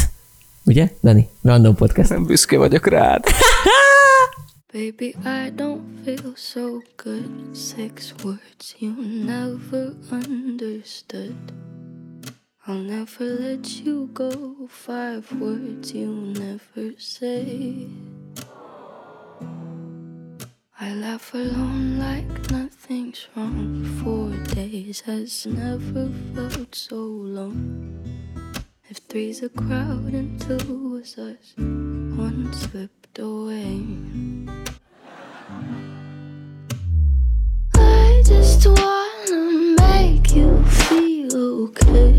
[0.64, 1.28] Ugye, Dani?
[1.42, 2.26] Random Podcast.
[2.26, 3.24] Büszke vagyok rád.
[4.72, 7.54] Baby, I don't feel so good.
[7.54, 8.92] Six words you
[9.24, 11.34] never understood.
[12.66, 14.30] I'll never let you go.
[14.68, 17.86] Five words you never say.
[20.80, 23.84] I laugh alone like nothing's wrong.
[24.02, 26.96] Four days has never felt so
[27.38, 28.21] long.
[28.92, 33.80] If three's a crowd and two was us, one slipped away.
[37.74, 41.34] I just wanna make you feel
[41.68, 42.11] okay.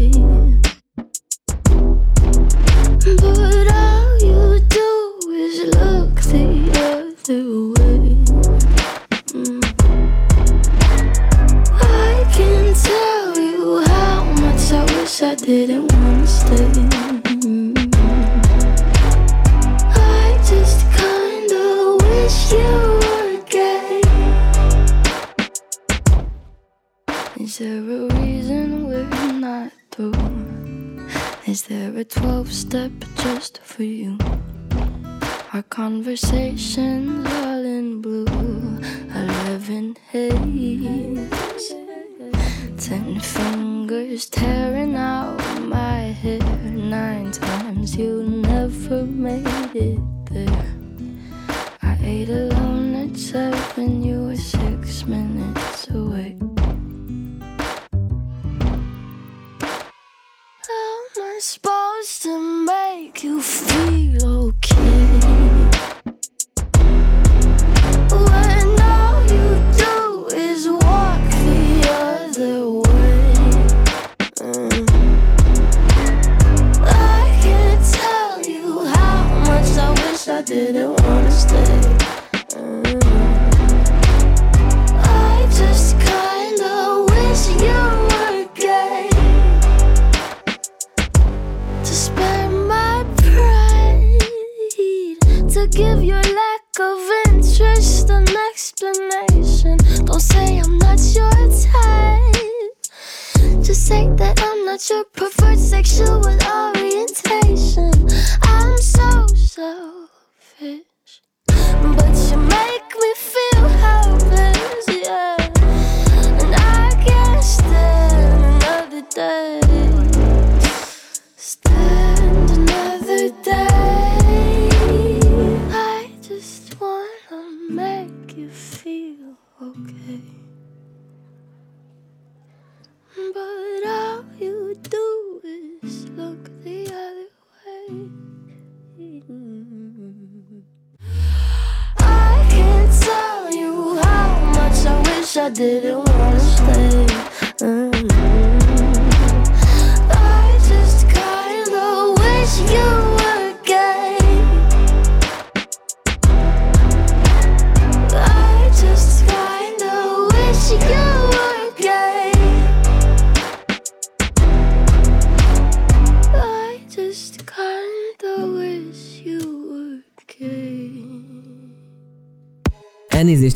[145.35, 147.12] Wish I didn't wanna stay.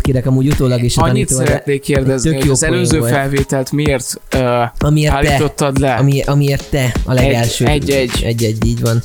[0.07, 3.11] Kérek amúgy utólag is a Annyit szeretnék kérdezni, tök hogy jó az előző volt.
[3.11, 4.41] felvételt miért uh,
[4.79, 5.93] Amiért te, állítottad le?
[5.93, 7.65] ami, amiért te a legelső.
[7.65, 8.21] egy-egy.
[8.23, 9.03] Egy-egy, így van.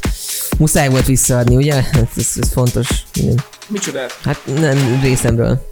[0.58, 1.74] Muszáj volt visszaadni, ugye?
[1.74, 2.88] Hát Ez, ez fontos.
[3.14, 3.34] Igen.
[3.68, 4.00] Micsoda?
[4.24, 5.70] Hát nem részemről.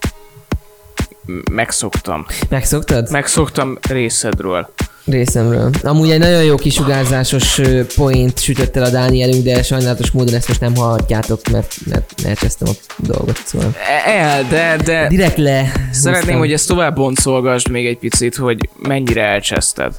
[1.51, 2.27] Megszoktam.
[2.49, 3.11] Megszoktad?
[3.11, 4.73] Megszoktam részedről.
[5.05, 5.71] Részemről.
[5.83, 7.61] Amúgy egy nagyon jó kisugárzásos
[7.97, 12.69] point sütött el a Dánielünk, de sajnálatos módon ezt most nem hallhatjátok, mert, mert elcsesztem
[12.69, 13.75] a dolgot, szóval.
[14.07, 15.73] El, de, de Direkt le.
[15.93, 19.95] szeretném, hogy ezt tovább boncolgasd még egy picit, hogy mennyire elcseszted.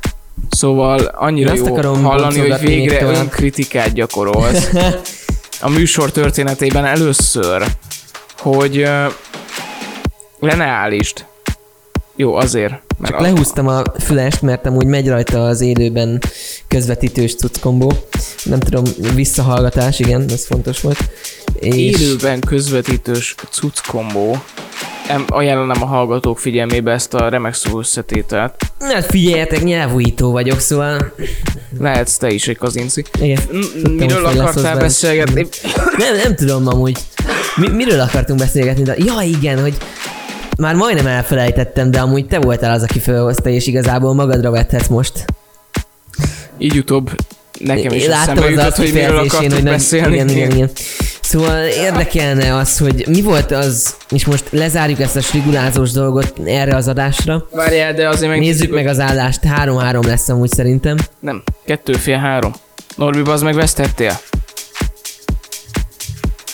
[0.50, 3.16] Szóval annyira Én jó hallani, hogy végre tovább.
[3.16, 4.70] önkritikát gyakorolsz.
[5.64, 7.64] A műsor történetében először,
[8.38, 8.88] hogy
[10.42, 11.26] le ne állítsd.
[12.16, 12.72] Jó, azért.
[12.98, 16.22] Mert Csak a- lehúztam a fülest, mert amúgy megy rajta az élőben
[16.68, 17.94] közvetítős cuckombó.
[18.44, 18.84] Nem tudom,
[19.14, 20.98] visszahallgatás, igen, ez fontos volt.
[21.60, 24.38] És élőben közvetítős cucc kombó.
[25.08, 28.54] Em, ajánlanám a hallgatók figyelmébe ezt a remek szó összetételt.
[28.80, 31.14] Hát figyeljetek, nyelvújító vagyok, szóval...
[31.80, 33.04] Lehetsz te is egy kazinci.
[33.22, 33.40] Igen.
[33.48, 35.48] Tudtam, Miről akartál beszélgetni?
[35.98, 36.98] Nem, nem tudom amúgy.
[37.56, 38.84] Mi, miről akartunk beszélgetni?
[38.84, 39.78] De, ja, igen, hogy
[40.58, 45.26] már majdnem elfelejtettem, de amúgy te voltál az, aki felhozta, és igazából magadra vethetsz most.
[46.58, 47.12] Így utóbb
[47.60, 50.14] nekem is Én eszembe jutott, hogy miről akartunk nem- beszélni.
[50.14, 50.70] Igen, igen, igen.
[51.22, 56.76] Szóval érdekelne az, hogy mi volt az, és most lezárjuk ezt a strigulázós dolgot erre
[56.76, 57.48] az adásra.
[57.52, 58.40] Várjál, de azért meg...
[58.40, 60.98] Nézzük meg az állást, 3-3 lesz amúgy szerintem.
[61.20, 62.54] Nem, kettő fél három.
[62.96, 64.20] Norbi, az meg vesztettél.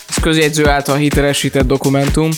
[0.09, 2.29] Ez közjegyző által hitelesített dokumentum.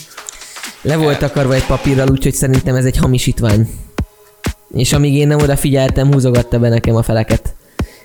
[0.82, 3.69] Le volt akarva egy papírral, úgyhogy szerintem ez egy hamisítvány.
[4.73, 7.55] És amíg én nem odafigyeltem, húzogatta be nekem a feleket.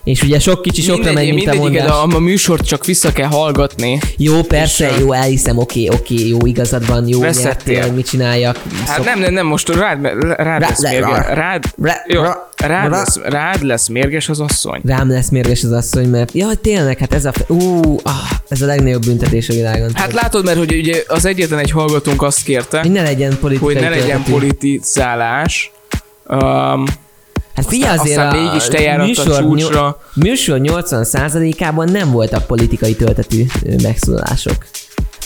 [0.05, 1.89] És ugye sok kicsi sokra megy, mint a mondás.
[1.89, 3.99] a, a műsort csak vissza kell hallgatni.
[4.17, 8.61] Jó, persze, És, jó, elhiszem, oké, oké, jó, igazad van, jó, nyertél, mit csináljak.
[8.87, 11.09] Hát Szok- nem, nem, nem, most rád, rád Rá- lesz mérges.
[11.11, 14.81] rá- Rád, rá- jó, rá- rád, rá- lesz, rád lesz mérges az asszony.
[14.85, 17.33] Rám lesz mérges az asszony, mert jaj, tényleg, hát ez a...
[17.47, 18.13] Ú, ah,
[18.49, 19.91] ez a legnagyobb büntetés a világon.
[19.95, 23.75] Hát látod, mert hogy ugye az egyetlen egy hallgatónk azt kérte, hogy ne legyen politikai
[23.75, 25.73] hogy ne legyen politizálás.
[26.29, 26.85] Um,
[27.55, 30.01] Hát figyelj, azért aztán a mégis te a műsor, csúcsra.
[30.15, 34.67] műsor 80%-ában nem voltak politikai töltetű ö, megszólalások.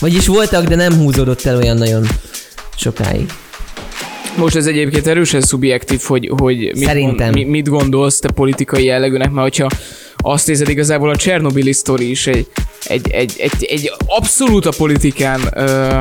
[0.01, 2.07] Vagyis voltak, de nem húzódott el olyan nagyon
[2.77, 3.33] sokáig.
[4.37, 7.33] Most ez egyébként erősen szubjektív, hogy, hogy mit, Szerintem.
[7.33, 9.69] mit gondolsz te politikai jellegűnek, mert hogyha
[10.17, 12.47] azt nézed, igazából a Csernobili sztori is egy,
[12.85, 15.99] egy, egy, egy, egy abszolút a politikán ö,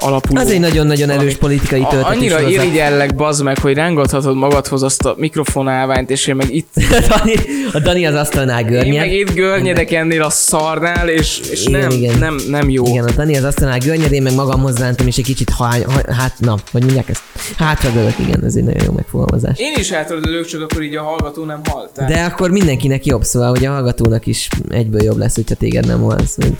[0.00, 0.40] alapuló.
[0.40, 1.34] Az egy nagyon-nagyon erős valami.
[1.34, 6.54] politikai töltetű Annyira irigyellek, bazd meg, hogy rángathatod magadhoz azt a mikrofonálványt, és én meg
[6.54, 6.68] itt,
[7.08, 7.34] Dani,
[7.72, 8.96] a Dani az asztalnál én görnyed.
[8.96, 12.18] meg itt görnyedek ennél a szarnál, és, és Igen, nem, igen.
[12.18, 12.86] nem, nem jó.
[12.86, 16.34] Igen, a Dani az asztalnál görnyed, én meg magamhoz rántom, és egy kicsit hány, hát,
[16.38, 17.22] na, hogy mondják ezt?
[17.56, 19.58] Hátradőlök, igen, ez egy nagyon jó megfogalmazás.
[19.58, 21.88] Én is hátradőlök, csak akkor így a hallgató nem hall.
[21.94, 25.86] Tehát De akkor mindenkinek jobb, szóval hogy a hallgatónak is egyből jobb lesz, hogyha téged
[25.86, 26.34] nem hallasz.
[26.34, 26.52] Hogy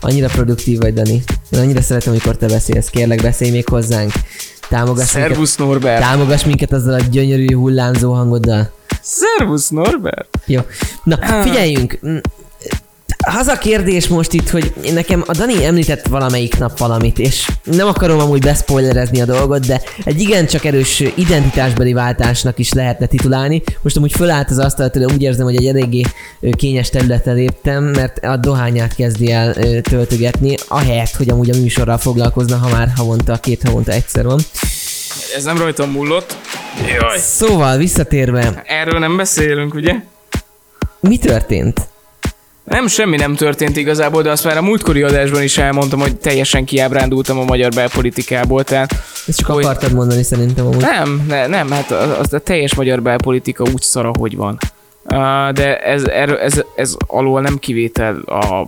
[0.00, 1.22] Annyira produktív vagy, Dani.
[1.50, 2.81] Én annyira szeretem, amikor te beszélsz.
[2.90, 4.12] Kérlek, beszélj még hozzánk.
[4.68, 6.00] Támogass minket, Szervusz Norbert!
[6.00, 8.70] támogass minket azzal a gyönyörű hullámzó hangoddal.
[9.02, 10.38] Szervusz Norbert!
[10.46, 10.60] Jó.
[11.04, 11.98] Na, figyeljünk.
[13.24, 17.86] Az a kérdés most itt, hogy nekem a Dani említett valamelyik nap valamit, és nem
[17.86, 23.62] akarom amúgy beszpoilerezni a dolgot, de egy igencsak erős identitásbeli váltásnak is lehetne titulálni.
[23.82, 26.02] Most amúgy fölállt az asztal tőle, úgy érzem, hogy egy eléggé
[26.56, 32.56] kényes területre léptem, mert a dohányát kezdi el töltögetni, ahelyett, hogy amúgy a műsorral foglalkozna,
[32.56, 34.40] ha már havonta, két havonta egyszer van.
[35.36, 36.36] Ez nem rajtam múlott.
[37.00, 37.18] Jaj.
[37.18, 39.94] Szóval visszatérve, Erről nem beszélünk, ugye?
[41.00, 41.80] mi történt?
[42.64, 46.64] Nem, semmi nem történt igazából, de azt már a múltkori adásban is elmondtam, hogy teljesen
[46.64, 48.94] kiábrándultam a magyar belpolitikából, tehát
[49.26, 50.80] Ezt csak Hogy- akartad mondani szerintem amúgy.
[50.80, 54.58] nem, ne, nem, hát az, az a teljes magyar belpolitika úgy szar, ahogy van.
[55.04, 58.66] Uh, de ez, erről- ez, ez alól nem kivétel a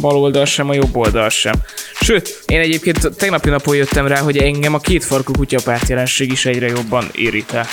[0.00, 1.54] bal oldal sem, a jobb oldal sem.
[2.00, 6.66] Sőt, én egyébként tegnapi napon jöttem rá, hogy engem a kétfarkú kutyapárt jelenség is egyre
[6.68, 7.66] jobban irritál.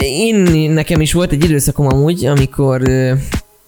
[0.00, 0.36] Én,
[0.70, 2.82] nekem is volt egy időszakom amúgy, amikor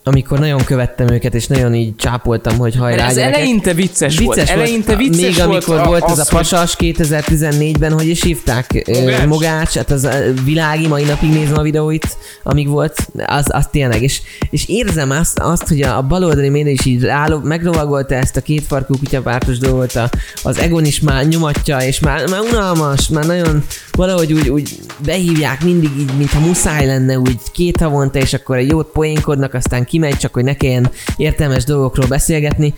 [0.09, 3.39] amikor nagyon követtem őket, és nagyon így csápoltam, hogy hajrá Ez gyerekek.
[3.41, 4.35] eleinte vicces, volt.
[4.37, 8.23] Vicces Eleinte vicces Még volt amikor a- volt ez az, a pasas 2014-ben, hogy is
[8.23, 8.85] hívták?
[8.87, 9.27] Mogács.
[9.27, 10.11] Mogács, hát az a
[10.45, 14.03] világi, mai napig nézem a videóit, amíg volt, az, az tényleg.
[14.03, 17.07] És, és érzem azt, azt, hogy a, a baloldali média is így
[17.43, 20.11] meglovagolta ezt a kétfarkú kutyapártos dolgot, a,
[20.43, 25.65] az Egon is már nyomatja, és már, már unalmas, már nagyon valahogy úgy, úgy behívják
[25.65, 30.17] mindig így, mintha muszáj lenne úgy két havonta, és akkor egy jót poénkodnak, aztán kimegy,
[30.17, 32.75] csak hogy ne kelljen értelmes dolgokról beszélgetni.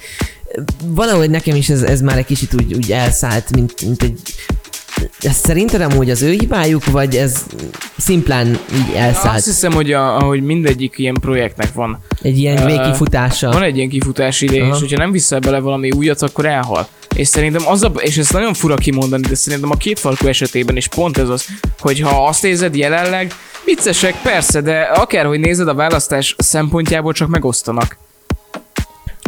[0.85, 4.21] Valahogy nekem is ez, ez már egy kicsit úgy, úgy elszállt, mint, mint egy
[5.21, 7.47] ez szerinted amúgy az ő hibájuk, vagy ez
[7.97, 9.37] szimplán így elszállt?
[9.37, 12.03] Azt hiszem, hogy a, ahogy mindegyik ilyen projektnek van.
[12.23, 13.51] Egy ilyen Ö, végkifutása.
[13.51, 14.75] Van egy ilyen kifutási ideje, Aha.
[14.75, 16.89] és hogyha nem viszel bele valami újat, akkor elhal.
[17.17, 20.77] És szerintem az a, és ez nagyon fura kimondani, de szerintem a két farkú esetében
[20.77, 21.47] is pont ez az,
[21.79, 23.33] hogy ha azt nézed jelenleg,
[23.75, 27.97] viccesek persze, de akárhogy nézed a választás szempontjából csak megosztanak.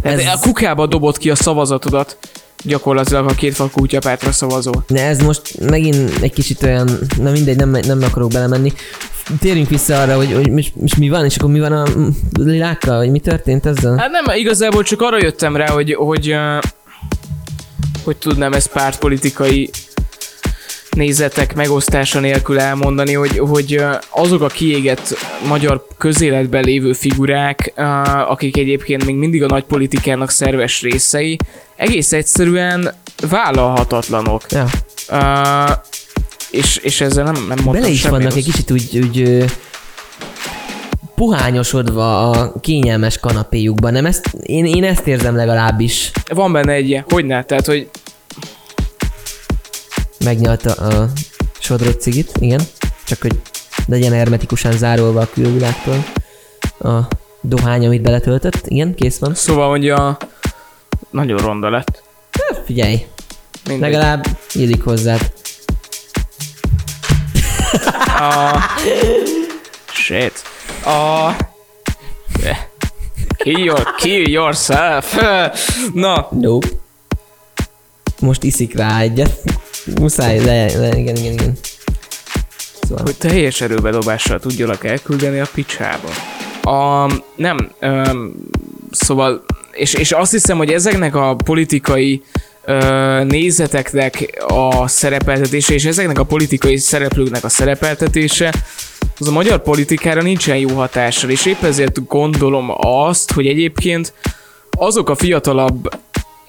[0.03, 2.19] Tehát Ez- a kukába dobott ki a szavazatodat
[2.65, 4.73] gyakorlatilag a két farkú kutyapártra szavazó.
[4.87, 6.89] De ez most megint egy kicsit olyan,
[7.19, 8.73] na mindegy, nem, nem akarok belemenni.
[9.41, 12.09] Térjünk vissza arra, hogy, hogy most, most mi van, és akkor mi van a mm,
[12.39, 13.97] lilákkal, vagy mi történt ezzel?
[13.97, 16.59] Hát nem, igazából csak arra jöttem rá, hogy, hogy, ö,
[18.05, 19.71] hogy tudnám ezt pártpolitikai
[20.91, 25.17] nézetek megosztása nélkül elmondani, hogy, hogy azok a kiégett
[25.49, 27.73] magyar közéletben lévő figurák,
[28.29, 31.37] akik egyébként még mindig a nagy politikának szerves részei,
[31.77, 32.95] egész egyszerűen
[33.29, 34.43] vállalhatatlanok.
[34.49, 34.67] Ja.
[35.11, 35.77] Uh,
[36.51, 38.37] és, és ezzel nem, nem mondtam Bele is vannak rossz.
[38.37, 39.45] egy kicsit úgy, úgy
[41.15, 44.07] puhányosodva a kényelmes kanapéjukban, nem?
[44.07, 46.11] Ezt, én, én ezt érzem legalábbis.
[46.35, 47.89] Van benne egy ilyen, hogy ne, tehát, hogy
[50.25, 51.09] Megnyalta a
[51.59, 52.61] sodrott cigit, igen.
[53.05, 53.41] Csak hogy
[53.87, 56.05] legyen hermetikusan zárolva a külvilágtól.
[56.81, 57.09] A
[57.41, 58.67] dohány, amit beletöltött.
[58.67, 59.35] Igen, kész van.
[59.35, 60.17] szóval mondja,
[61.11, 62.03] nagyon ronda lett.
[62.65, 63.07] Figyelj,
[63.69, 63.91] Mindegy.
[63.91, 65.33] legalább illik hozzád.
[68.07, 68.59] A...
[69.93, 70.43] Shit.
[70.85, 71.31] A...
[73.37, 75.17] Kill, your, kill yourself.
[75.95, 76.69] Na, Nope.
[78.21, 79.43] Most iszik rá egyet.
[80.01, 81.59] Muszáj, le, le igen, igen, igen.
[82.83, 86.09] Szóval, hogy teljes erőbedobással tudjalak elküldeni a picsába.
[86.63, 88.35] A, nem, öm,
[88.91, 92.23] szóval, és, és azt hiszem, hogy ezeknek a politikai
[92.65, 98.55] ö, nézeteknek a szerepeltetése, és ezeknek a politikai szereplőknek a szerepeltetése,
[99.19, 104.13] az a magyar politikára nincsen jó hatással, és épp ezért gondolom azt, hogy egyébként
[104.71, 105.89] azok a fiatalabb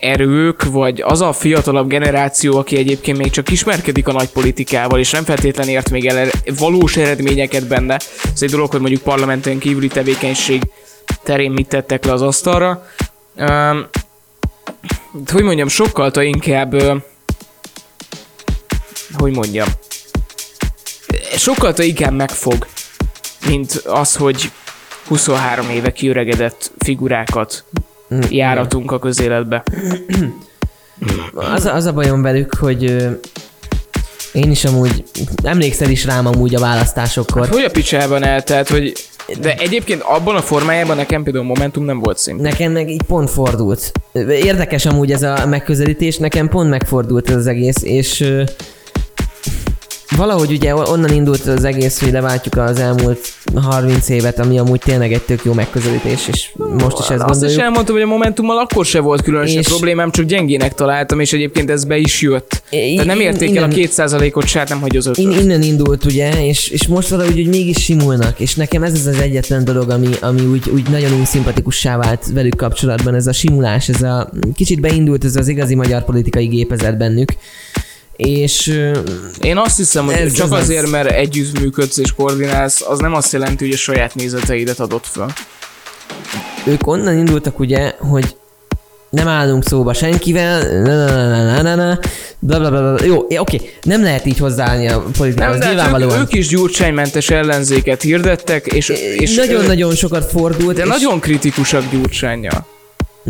[0.01, 5.11] erők, vagy az a fiatalabb generáció, aki egyébként még csak ismerkedik a nagy politikával, és
[5.11, 7.99] nem feltétlen ért még el valós eredményeket benne.
[8.33, 10.61] Ez egy dolog, hogy mondjuk parlamenten kívüli tevékenység
[11.23, 12.85] terén mit tettek le az asztalra.
[15.31, 16.75] Hogy mondjam, sokkal inkább
[19.17, 19.67] hogy mondjam,
[21.37, 22.67] sokkal inkább megfog,
[23.47, 24.51] mint az, hogy
[25.07, 27.65] 23 éve kiöregedett figurákat
[28.29, 29.63] járatunk a közéletbe.
[31.33, 32.83] Az, a- az a bajom velük, hogy
[34.33, 35.03] én is amúgy,
[35.43, 37.47] emlékszel is rám amúgy a választásokkor.
[37.47, 38.93] Hogy a picsában el, tehát, hogy
[39.41, 42.39] de egyébként abban a formájában nekem például Momentum nem volt szimp.
[42.41, 43.91] Nekem meg így pont fordult.
[44.29, 48.33] Érdekes amúgy ez a megközelítés, nekem pont megfordult ez az egész, és
[50.17, 53.19] valahogy ugye onnan indult az egész, hogy leváltjuk az elmúlt
[53.55, 57.27] 30 évet, ami amúgy tényleg egy tök jó megközelítés, és most is ezt Azt is
[57.29, 57.59] gondoljuk.
[57.61, 61.69] elmondtam, hogy a Momentummal akkor se volt különösebb És- problémám, csak gyengének találtam, és egyébként
[61.69, 62.63] ez be is jött.
[62.69, 63.67] Tehát nem érték el a.
[63.67, 65.23] 2%-ot, se, hát nem hogy az ötöt.
[65.23, 69.05] In, innen indult ugye, és, és most valahogy hogy mégis simulnak, és nekem ez az
[69.05, 73.33] az egyetlen dolog, ami, ami úgy, úgy nagyon úgy szimpatikussá vált velük kapcsolatban, ez a
[73.33, 77.33] simulás, ez a kicsit beindult ez az igazi magyar politikai gépezet bennük,
[78.25, 78.67] és
[79.41, 80.59] Én azt hiszem, hogy Ez- csak ez az.
[80.59, 85.25] azért, mert együttműködsz és koordinálsz, az nem azt jelenti, hogy a saját nézeteidet adott föl.
[86.65, 88.35] ők onnan indultak ugye, hogy
[89.09, 91.99] nem állunk szóba senkivel, na, na, na, na, na, na,
[92.39, 93.05] bla, bla, bla, bla.
[93.05, 96.19] Jó, oké, nem lehet így hozzáállni a politikához, Nem, hát ők, nyilvánvalóan.
[96.19, 102.65] ők is gyurcsánymentes ellenzéket hirdettek, és, és Nagyon-nagyon sokat fordult, de és nagyon kritikusak gyurcsányjal.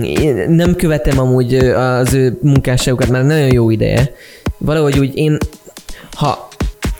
[0.03, 4.13] én nem követem amúgy az ő munkásságukat már nagyon jó ideje.
[4.65, 5.37] Valahogy úgy én,
[6.15, 6.47] ha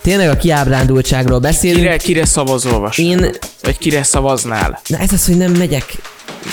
[0.02, 2.98] tényleg a kiábrándultságról beszélünk, Kire, kire szavazol, Vas?
[2.98, 3.30] én,
[3.62, 4.80] Vagy kire szavaznál?
[4.86, 5.84] na ez az, hogy nem megyek,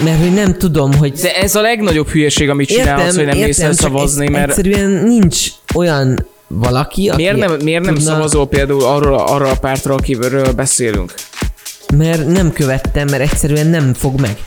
[0.04, 3.74] mert hogy nem tudom, hogy De ez a legnagyobb hülyeség, amit csinálsz, hogy nem csak
[3.74, 9.20] szavazni, mert egyszerűen nincs olyan valaki, aki miért nem, miért nem tudna, szavazol például arról,
[9.20, 11.14] arra a pártra, akiről beszélünk?
[11.98, 14.38] Mert nem követtem, mert egyszerűen nem fog meg.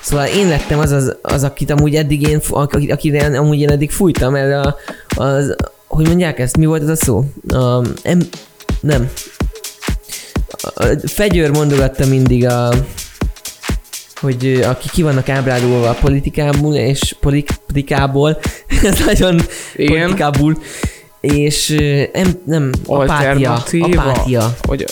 [0.00, 2.40] Szóval én lettem az, az, az akit amúgy eddig én,
[2.88, 4.76] akire amúgy én eddig fújtam, mert a,
[5.22, 5.56] az,
[5.94, 7.24] hogy mondják ezt, mi volt ez a szó?
[7.48, 8.20] A, em,
[8.80, 9.10] nem.
[11.06, 12.72] Fegyőr mondogatta mindig a,
[14.20, 18.38] hogy aki ki vannak ábrádolva a politikából, és politikából,
[18.82, 19.40] ez nagyon
[19.76, 19.98] Igen.
[20.00, 20.58] politikából,
[21.20, 21.76] és
[22.12, 24.56] nem, nem apátia, apátia.
[24.62, 24.84] Hogy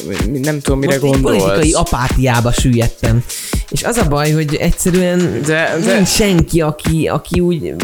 [0.42, 1.42] nem tudom, mire Most gondolsz.
[1.42, 3.24] politikai apátiába süllyedtem.
[3.68, 7.74] És az a baj, hogy egyszerűen De- de- nincs senki, aki, aki úgy...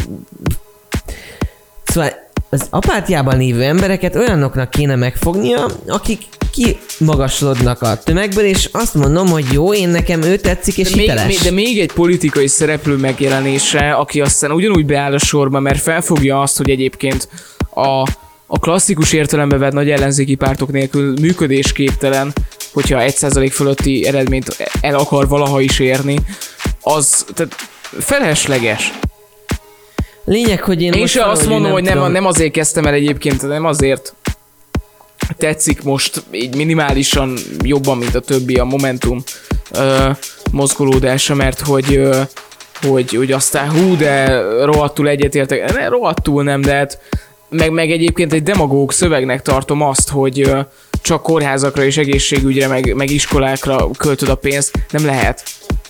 [1.83, 2.11] Szóval
[2.49, 6.21] az apátiában lévő embereket olyanoknak kéne megfognia, akik
[6.51, 11.25] kimagasodnak a tömegből, és azt mondom, hogy jó, én nekem ő tetszik, és de hiteles.
[11.25, 16.41] még, de még egy politikai szereplő megjelenése, aki aztán ugyanúgy beáll a sorba, mert felfogja
[16.41, 17.29] azt, hogy egyébként
[17.69, 18.01] a,
[18.45, 22.33] a klasszikus értelembe vett nagy ellenzéki pártok nélkül működésképtelen,
[22.73, 26.17] hogyha 1% fölötti eredményt el akar valaha is érni,
[26.81, 27.55] az tehát
[27.99, 28.91] felesleges.
[30.29, 32.11] Lényeg, hogy én, Én most se azt valahogy mondom, hogy nem, tudom.
[32.11, 34.13] nem azért kezdtem el egyébként, nem azért
[35.37, 39.23] tetszik most így minimálisan jobban, mint a többi a Momentum
[39.71, 40.09] ö,
[40.51, 42.21] mozgolódása, mert hogy ö,
[42.87, 46.99] hogy, hogy aztán hú, de rohadtul egyetértek, ne, rohadtul nem, de hát
[47.49, 50.59] meg, meg egyébként egy demagóg szövegnek tartom azt, hogy ö,
[51.01, 55.43] csak kórházakra és egészségügyre, meg, meg iskolákra költöd a pénzt, nem lehet.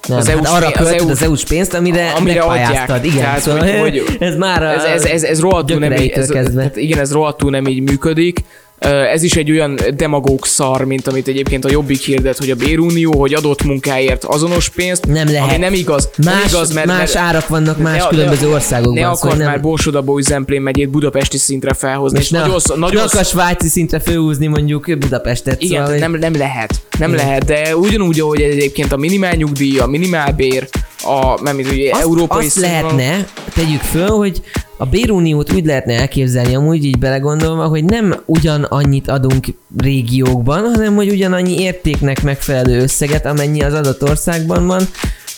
[0.07, 3.03] Nem, az hát EU-s arra pénz- az költöd EU-s az EU-s pénzt, amire, amire adják.
[3.03, 6.09] Igen, Tehát, szóval hogy- hogy- ez már a ez, ez, ez, ez rohadtul nem így,
[6.09, 8.43] ez, tehát igen, ez rohadtul nem így működik.
[8.79, 13.19] Ez is egy olyan demagóg szar, mint amit egyébként a Jobbik hirdet, hogy a bérunió,
[13.19, 15.49] hogy adott munkáért azonos pénzt, Nem lehet.
[15.49, 16.09] ami nem igaz.
[16.15, 18.93] nem Más, igaz, mert, más mert árak vannak más ne- különböző ne- országokban.
[18.93, 22.17] Ne szóval akart nem, már Borsodabó Zemplén megyét budapesti szintre felhozni.
[22.17, 25.61] és És ne, nagyon, ne nagyon, akar svájci szintre főhúzni mondjuk Budapestet.
[25.61, 26.73] igen, szóval, nem, nem lehet.
[26.99, 27.25] Nem Igen.
[27.25, 30.67] lehet, de ugyanúgy, ahogy egyébként a minimál nyugdíj, a minimálbér,
[31.03, 34.41] a nem tudom, ugye, azt, európai azt színvonalon- lehetne, tegyük föl, hogy
[34.77, 39.45] a béruniót úgy lehetne elképzelni amúgy így belegondolva, hogy nem ugyan annyit adunk
[39.77, 44.83] régiókban, hanem hogy ugyanannyi értéknek megfelelő összeget, amennyi az adott országban van.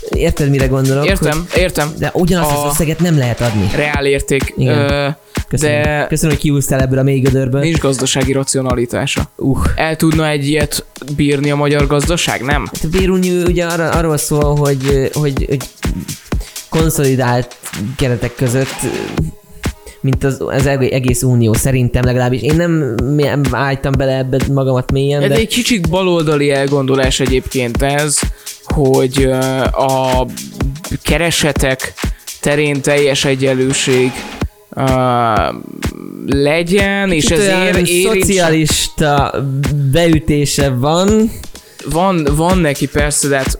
[0.10, 1.05] Érted, mire gondolok?
[1.05, 1.88] Értem, értem.
[1.88, 3.70] Hogy, de ugyanazt az A- összeget nem lehet adni.
[3.76, 4.53] Reál érték.
[4.57, 4.78] Igen.
[4.91, 5.07] Ö,
[5.47, 7.62] Köszönöm, de Köszönöm hogy kiúztál ebből a mély gödörből.
[7.62, 9.32] nincs gazdasági racionalitása.
[9.36, 9.57] Uh.
[9.76, 10.86] El tudna egy ilyet
[11.16, 12.41] bírni a magyar gazdaság?
[12.41, 12.66] Nem?
[12.66, 15.70] Hát a bérunió ugye arra, arról szól, hogy, hogy, hogy
[16.70, 17.57] konszolidált
[17.95, 18.76] keretek között
[20.01, 22.41] mint az, az egész unió szerintem legalábbis.
[22.41, 27.82] Én nem, nem álltam bele ebbe magamat mélyen, Ez de egy kicsit baloldali elgondolás egyébként
[27.82, 28.20] ez,
[28.64, 29.24] hogy
[29.72, 30.26] a
[31.03, 31.93] keresetek
[32.39, 34.12] terén teljes egyenlőség
[34.76, 35.55] uh,
[36.28, 39.34] legyen, és Kicsit ez olyan ér, érintse- szocialista
[39.91, 41.32] beütése van.
[41.86, 43.57] van, van neki persze, de hát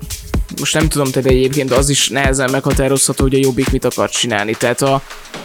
[0.60, 4.54] most nem tudom, tehát egyébként az is nehezen meghatározható, hogy a Jobbik mit akar csinálni.
[4.54, 5.02] Tehát a,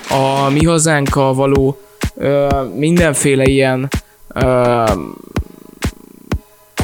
[0.08, 1.78] a mi hazánkkal való
[2.16, 3.88] ö, mindenféle ilyen
[4.34, 4.82] ö,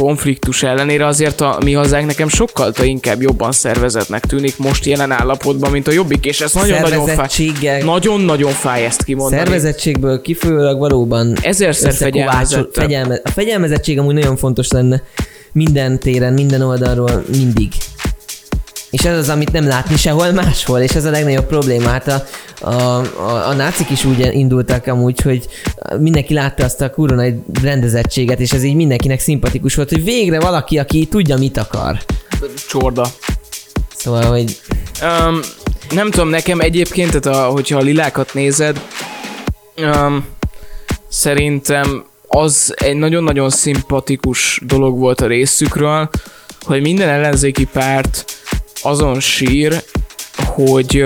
[0.01, 5.71] konfliktus ellenére azért a mi hazánk nekem sokkal inkább jobban szervezetnek tűnik most jelen állapotban,
[5.71, 7.83] mint a Jobbik, és ez nagyon-nagyon fáj.
[7.83, 9.43] Nagyon-nagyon fáj ezt kimondani.
[9.43, 12.73] szervezettségből kifolyólag valóban Ezerszer fegyelmezettebb.
[12.73, 15.03] fegyelme, a fegyelmezettség amúgy nagyon fontos lenne
[15.53, 17.73] minden téren, minden oldalról, mindig.
[18.91, 21.89] És ez az, amit nem látni sehol máshol, és ez a legnagyobb probléma.
[21.89, 22.25] Hát a,
[22.61, 25.47] a, a, a nácik is úgy indultak amúgy, hogy
[25.99, 30.41] mindenki látta azt a kurva nagy rendezettséget, és ez így mindenkinek szimpatikus volt, hogy végre
[30.41, 31.99] valaki, aki tudja, mit akar.
[32.69, 33.07] Csorda.
[33.97, 34.61] Szóval, hogy
[35.03, 35.41] Um,
[35.91, 38.81] nem tudom, nekem egyébként, tehát a, hogyha a lilákat nézed,
[39.77, 40.27] um,
[41.09, 46.11] szerintem az egy nagyon-nagyon szimpatikus dolog volt a részükről,
[46.61, 48.25] hogy minden ellenzéki párt
[48.83, 49.83] azon sír,
[50.37, 51.03] hogy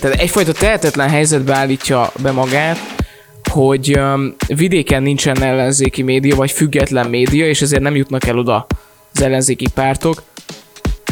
[0.00, 2.78] tehát egyfajta tehetetlen helyzetbe állítja be magát,
[3.50, 4.00] hogy
[4.46, 8.66] vidéken nincsen ellenzéki média, vagy független média, és ezért nem jutnak el oda
[9.14, 10.22] az ellenzéki pártok,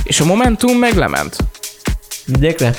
[0.04, 1.36] és a Momentum meg lement.
[2.26, 2.74] vidékre?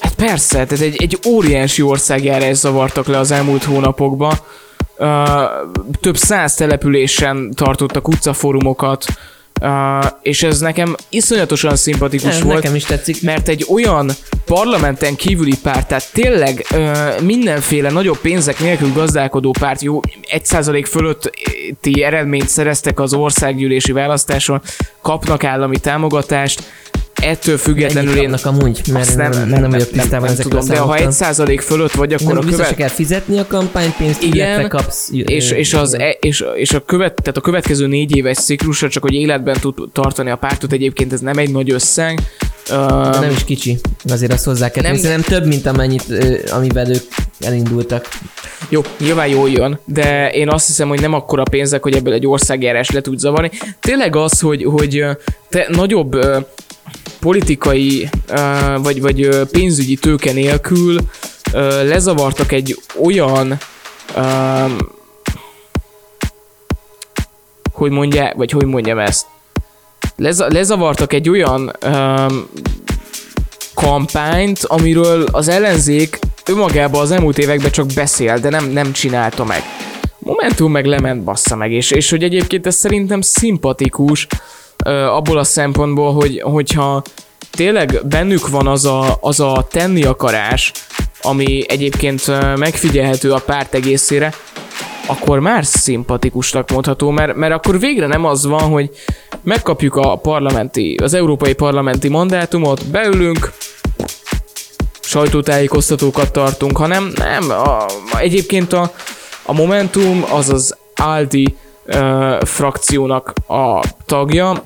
[0.00, 4.38] Hát persze, tehát egy, egy óriási országjárás zavartak le az elmúlt hónapokban.
[6.00, 9.06] Több száz településen tartottak utcafórumokat,
[9.60, 12.54] uh, és ez nekem iszonyatosan szimpatikus Ez volt.
[12.54, 13.22] nekem is tetszik.
[13.22, 14.10] Mert egy olyan
[14.44, 20.00] parlamenten kívüli párt, tehát tényleg ö, mindenféle nagyobb pénzek nélkül gazdálkodó párt, jó,
[20.36, 24.60] 1% fölötti eredményt szereztek az országgyűlési választáson,
[25.02, 26.62] kapnak állami támogatást,
[27.22, 28.80] ettől függetlenül én kapnak amúgy?
[28.92, 31.58] Mert nem, nem, nem, nem vagyok tisztában nem ezekkel tudom, de ha számokkal.
[31.58, 32.74] 1% fölött vagy, akkor Nem a követ...
[32.74, 35.08] kell fizetni a kampánypénzt, Igen, kapsz...
[35.12, 39.02] és, és, az, e, és, és a, követ, tehát a következő négy éves ciklusra csak,
[39.02, 42.20] hogy életben tud tartani a pártot, egyébként ez nem egy nagy összeg.
[42.68, 44.96] De Uh, nem is kicsi, azért azt hozzá kell Nem-.
[44.96, 46.04] Szerintem több, mint amennyit,
[46.50, 47.02] amivel ők
[47.40, 48.08] elindultak.
[48.68, 52.26] Jó, nyilván jól jön, de én azt hiszem, hogy nem akkora pénzek, hogy ebből egy
[52.26, 53.50] országjárás le tud zavarni.
[53.80, 55.04] Tényleg az, hogy, hogy
[55.48, 56.16] te nagyobb
[57.20, 58.08] politikai
[58.76, 60.96] vagy, vagy pénzügyi tőke nélkül
[61.82, 63.58] lezavartak egy olyan
[67.72, 69.26] hogy mondja, vagy hogy mondjam ezt,
[70.20, 72.48] Leza, lezavartak egy olyan um,
[73.74, 79.62] kampányt, amiről az ellenzék önmagában az elmúlt években csak beszél, de nem, nem csinálta meg.
[80.18, 84.26] Momentum meg lement bassza meg, és, és hogy egyébként ez szerintem szimpatikus
[84.84, 87.02] ö, abból a szempontból, hogy, hogyha
[87.50, 90.72] tényleg bennük van az a, az a tenni akarás,
[91.22, 92.22] ami egyébként
[92.56, 94.34] megfigyelhető a párt egészére,
[95.10, 98.90] akkor már szimpatikusnak mondható, mert, mert akkor végre nem az van, hogy
[99.42, 103.52] megkapjuk a parlamenti, az európai parlamenti mandátumot, beülünk,
[105.00, 107.86] sajtótájékoztatókat tartunk, hanem nem, a,
[108.18, 108.92] egyébként a,
[109.42, 114.62] a Momentum az az Aldi ö, frakciónak a tagja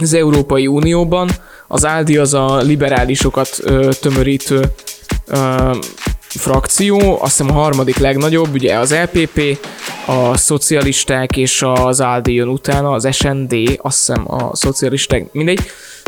[0.00, 1.30] az Európai Unióban,
[1.68, 4.72] az Aldi az a liberálisokat ö, tömörítő
[5.26, 5.70] ö,
[6.38, 9.66] frakció, azt hiszem a harmadik legnagyobb, ugye az LPP,
[10.06, 15.60] a szocialisták és az Aldi jön utána, az SND, azt hiszem a szocialisták, mindegy,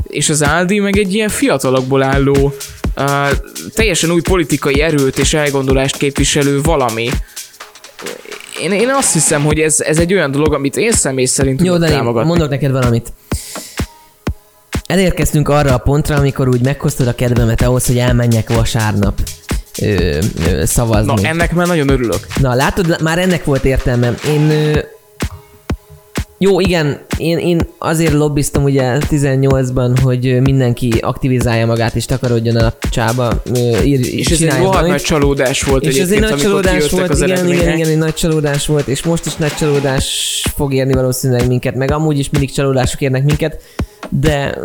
[0.07, 2.55] és az Aldi meg egy ilyen fiatalokból álló,
[2.97, 3.31] uh,
[3.75, 7.09] teljesen új politikai erőt és elgondolást képviselő valami.
[8.61, 11.73] Én, én azt hiszem, hogy ez, ez egy olyan dolog, amit én személy szerint Jó,
[11.75, 12.29] tudok támogatni.
[12.29, 13.13] mondok neked valamit.
[14.87, 19.21] Elérkeztünk arra a pontra, amikor úgy meghoztad a kedvemet ahhoz, hogy elmenjek vasárnap
[19.81, 21.13] ö, ö, szavazni.
[21.23, 22.27] Na, ennek már nagyon örülök.
[22.41, 24.15] Na, látod, már ennek volt értelme.
[24.27, 24.51] Én...
[24.51, 24.79] Ö...
[26.43, 32.73] Jó, igen, én, én azért lobbiztam ugye 18-ban, hogy mindenki aktivizálja magát és takarodjon a
[32.91, 33.43] csába.
[33.85, 37.23] Ír, És ez egy rohadt nagy csalódás volt És ez egy nagy csalódás volt, az
[37.23, 37.77] igen, igen, eredmények.
[37.77, 40.07] igen, egy nagy csalódás volt, és most is nagy csalódás
[40.57, 43.63] fog érni valószínűleg minket, meg amúgy is mindig csalódások érnek minket,
[44.09, 44.59] de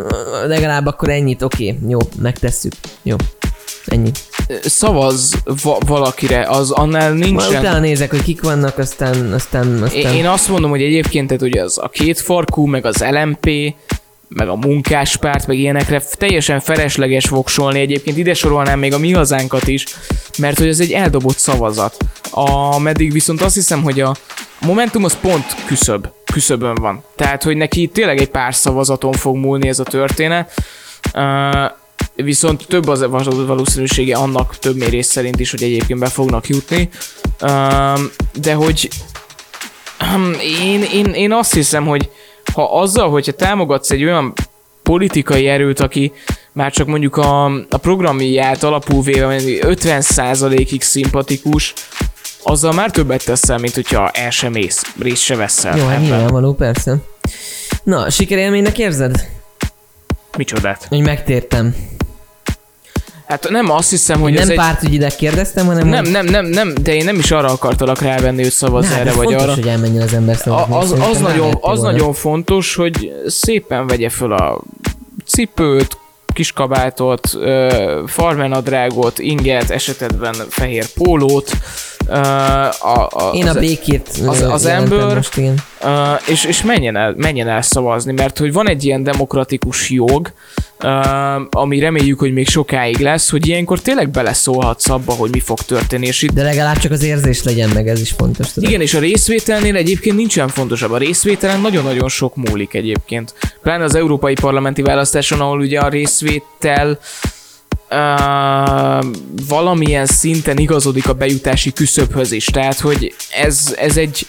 [0.46, 2.72] legalább akkor ennyit, oké, okay, jó, megtesszük,
[3.02, 3.16] jó,
[3.86, 4.10] ennyi.
[4.62, 7.60] Szavaz va- valakire, az annál Majd nincsen.
[7.60, 10.14] utána nézek, hogy kik vannak, aztán, aztán, aztán...
[10.14, 13.50] Én, azt mondom, hogy egyébként tehát ugye az a két farkú, meg az LMP,
[14.28, 17.80] meg a munkáspárt, meg ilyenekre teljesen felesleges voksolni.
[17.80, 19.84] Egyébként ide sorolnám még a mi hazánkat is,
[20.38, 21.96] mert hogy ez egy eldobott szavazat.
[22.30, 24.14] A, meddig viszont azt hiszem, hogy a
[24.60, 27.02] Momentum az pont küszöb, küszöbön van.
[27.16, 30.52] Tehát, hogy neki tényleg egy pár szavazaton fog múlni ez a történet.
[31.14, 31.70] Uh,
[32.22, 36.88] viszont több az val- valószínűsége annak több mérés szerint is, hogy egyébként be fognak jutni.
[38.40, 38.88] De hogy
[40.62, 42.10] én, én, én azt hiszem, hogy
[42.54, 44.32] ha azzal, hogyha támogatsz egy olyan
[44.82, 46.12] politikai erőt, aki
[46.52, 51.72] már csak mondjuk a, a programját alapul véve 50%-ig szimpatikus,
[52.42, 55.76] azzal már többet teszel, mint hogyha el sem mész, részt se veszel.
[55.76, 56.96] Jó, hát nyilvánvaló, persze.
[57.82, 59.28] Na, sikerélménynek érzed?
[60.36, 60.86] Micsodát?
[60.88, 61.74] Hogy megtértem.
[63.28, 64.56] Hát nem azt hiszem, hogy nem ez egy...
[64.56, 68.52] pártügyileg kérdeztem, hanem Nem, nem, nem, nem, de én nem is arra akartalak rávenni, hogy
[68.52, 69.54] szavazz Na, hát erre vagy fontos, arra.
[69.54, 70.74] hogy elmenjen az ember szavazni.
[70.74, 74.62] Az, az, nagyon, az nagyon fontos, hogy szépen vegye föl a
[75.26, 75.98] cipőt,
[76.32, 77.30] kiskabátot,
[78.06, 81.50] farmenadrágot, inget, esetedben fehér pólót.
[82.08, 85.54] A, a, Én a az- békét az- az ember- Most, igen.
[86.28, 90.32] És, és menjen, el, menjen el szavazni, mert hogy van egy ilyen demokratikus jog,
[91.50, 96.06] ami reméljük, hogy még sokáig lesz, hogy ilyenkor tényleg beleszólhatsz abba, hogy mi fog történni,
[96.06, 98.52] és itt De legalább csak az érzés legyen meg, ez is fontos.
[98.52, 98.68] Tudod?
[98.68, 100.92] igen, és a részvételnél egyébként nincsen fontosabb.
[100.92, 103.34] A részvételen nagyon-nagyon sok múlik egyébként.
[103.62, 106.98] Pláne az európai parlamenti választáson, ahol ugye a részvétel
[107.90, 109.04] uh,
[109.48, 112.44] valamilyen szinten igazodik a bejutási küszöbhöz is.
[112.44, 114.26] Tehát, hogy ez, ez egy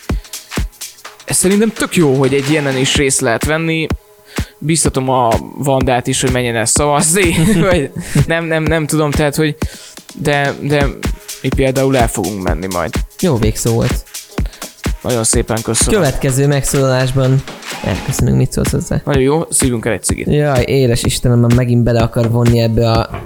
[1.29, 3.87] ez szerintem tök jó, hogy egy ilyenen is részt lehet venni.
[4.57, 7.35] Biztatom a Vandát is, hogy menjen el szavazni.
[7.69, 7.91] vagy
[8.27, 9.55] nem, nem, nem tudom, tehát, hogy
[10.15, 10.87] de, de
[11.41, 12.93] mi például el fogunk menni majd.
[13.19, 14.03] Jó végszó volt.
[15.01, 16.01] Nagyon szépen köszönöm.
[16.01, 17.43] Következő megszólalásban
[17.83, 19.01] elköszönünk, mit szólsz hozzá.
[19.05, 20.27] Nagyon jó, szívünk el egy cigit.
[20.27, 23.23] Jaj, éles Istenem, már megint bele akar vonni ebbe a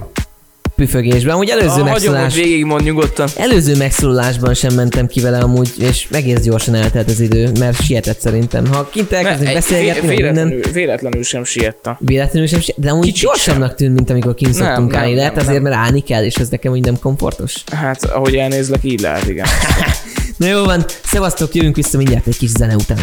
[0.76, 1.32] püfögésbe.
[1.32, 2.34] Amúgy előző hagyom, hogy megszólalás...
[2.34, 3.28] végigmond nyugodtan.
[3.36, 8.20] Előző megszólalásban sem mentem ki vele amúgy, és egész gyorsan eltelt az idő, mert sietett
[8.20, 8.66] szerintem.
[8.66, 11.96] Ha kint elkezdünk beszélgetni, vé- meg minden, véletlenül, véletlenül sem siettem.
[11.98, 15.14] véletlenül sem siet, de amúgy Kicsit gyorsabbnak tűnt, mint amikor kint Nem, szoktunk nem, állni.
[15.14, 15.72] Lehet nem, azért, nem.
[15.72, 17.54] mert állni kell, és ez nekem úgy nem komfortos.
[17.72, 19.46] Hát, ahogy elnézlek, így lehet, igen.
[20.36, 22.98] Na jó van, szevasztok, jövünk vissza mindjárt egy kis zene után.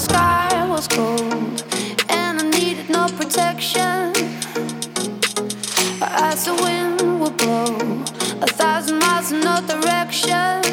[0.00, 1.64] The sky was cold
[2.08, 4.12] and I needed no protection,
[6.00, 7.76] as the wind would blow
[8.40, 10.69] a thousand miles in no direction.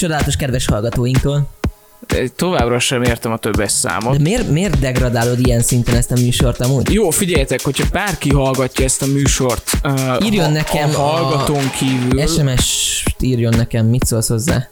[0.00, 1.48] Csodálatos kedves hallgatóinktól.
[2.36, 4.16] Továbbra sem értem a többes számot.
[4.16, 6.92] De miért, miért degradálod ilyen szinten ezt a műsort amúgy?
[6.92, 13.22] Jó, figyeljetek, hogyha bárki hallgatja ezt a műsort, uh, Írjon nekem a hallgatón kívül, SMS-t
[13.22, 14.68] írjon nekem, mit szólsz hozzá?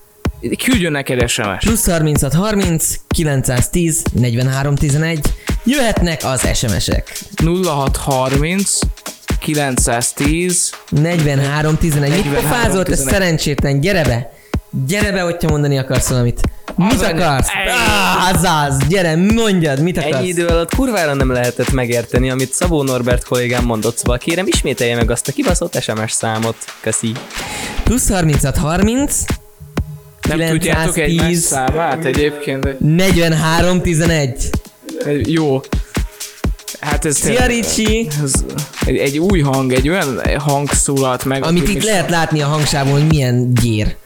[0.64, 1.58] küldjön neked SMS.
[1.58, 5.20] Plusz 36 30 910 43 11
[5.64, 7.18] Jöhetnek az SMS-ek.
[7.64, 8.78] 0630
[9.40, 13.12] 910 43 11 Mit 43, pofázott, ez 11.
[13.12, 14.37] szerencsétlen, gyere be!
[14.86, 16.40] Gyere be, hogyha mondani akarsz valamit.
[16.76, 17.48] Mit Az akarsz?
[18.32, 20.14] Azaz, gyere, mondjad, mit akarsz?
[20.14, 24.96] Ennyi idő alatt kurvára nem lehetett megérteni, amit Szabó Norbert kollégám mondott, szóval kérem ismételje
[24.96, 26.56] meg azt a kibaszott SMS számot.
[26.80, 27.12] Köszi.
[27.84, 29.22] Plusz 36 30
[30.28, 32.62] Nem tudjátok egymás 910 számát egyébként?
[32.64, 34.50] de- 43 11
[35.24, 35.60] Jó.
[36.80, 38.08] Hát ez Szia Ricsi!
[38.22, 38.32] Ez
[38.86, 41.44] egy, egy új hang, egy olyan hang szólalt meg.
[41.44, 43.96] Amit amit itt lehet látni a hangsávon, hogy milyen gyér.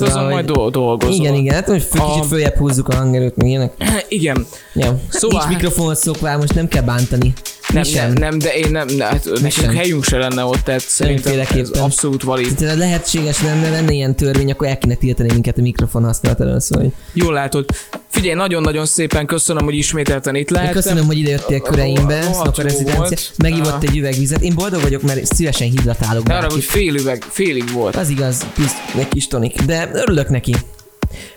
[0.00, 1.14] Hát azon hogy- majd do- dolgozol.
[1.14, 3.72] Igen, igen, hát most A- kicsit följebb húzzuk a hangerőt, meg ilyenek.
[4.08, 4.46] Igen.
[4.74, 4.82] Ja.
[4.84, 5.46] Szóval- Szóval...
[5.46, 7.32] Nincs mikrofon szokvál, most nem kell bántani.
[7.72, 9.74] Nem, nem, nem, de én nem, ne, hát nekünk sem.
[9.76, 12.54] helyünk se lenne ott, tehát szerintem ez abszolút valid.
[12.54, 16.84] Tehát lehetséges lenne, lenne ilyen törvény, akkor el kéne tiltani minket a mikrofon használatáról, szóval
[16.84, 17.64] hogy Jól látod.
[18.12, 20.74] Figyelj, nagyon-nagyon szépen köszönöm, hogy ismételten itt Én lehettem.
[20.82, 23.16] köszönöm, hogy idejöttél köreimbe, jó rezidencia.
[23.36, 24.40] Megívott egy üveg vizet.
[24.42, 27.96] Én boldog vagyok, mert szívesen hidratálok De arra, hogy fél üveg, félig volt.
[27.96, 30.54] Az igaz, plusz egy kis tonik, de örülök neki.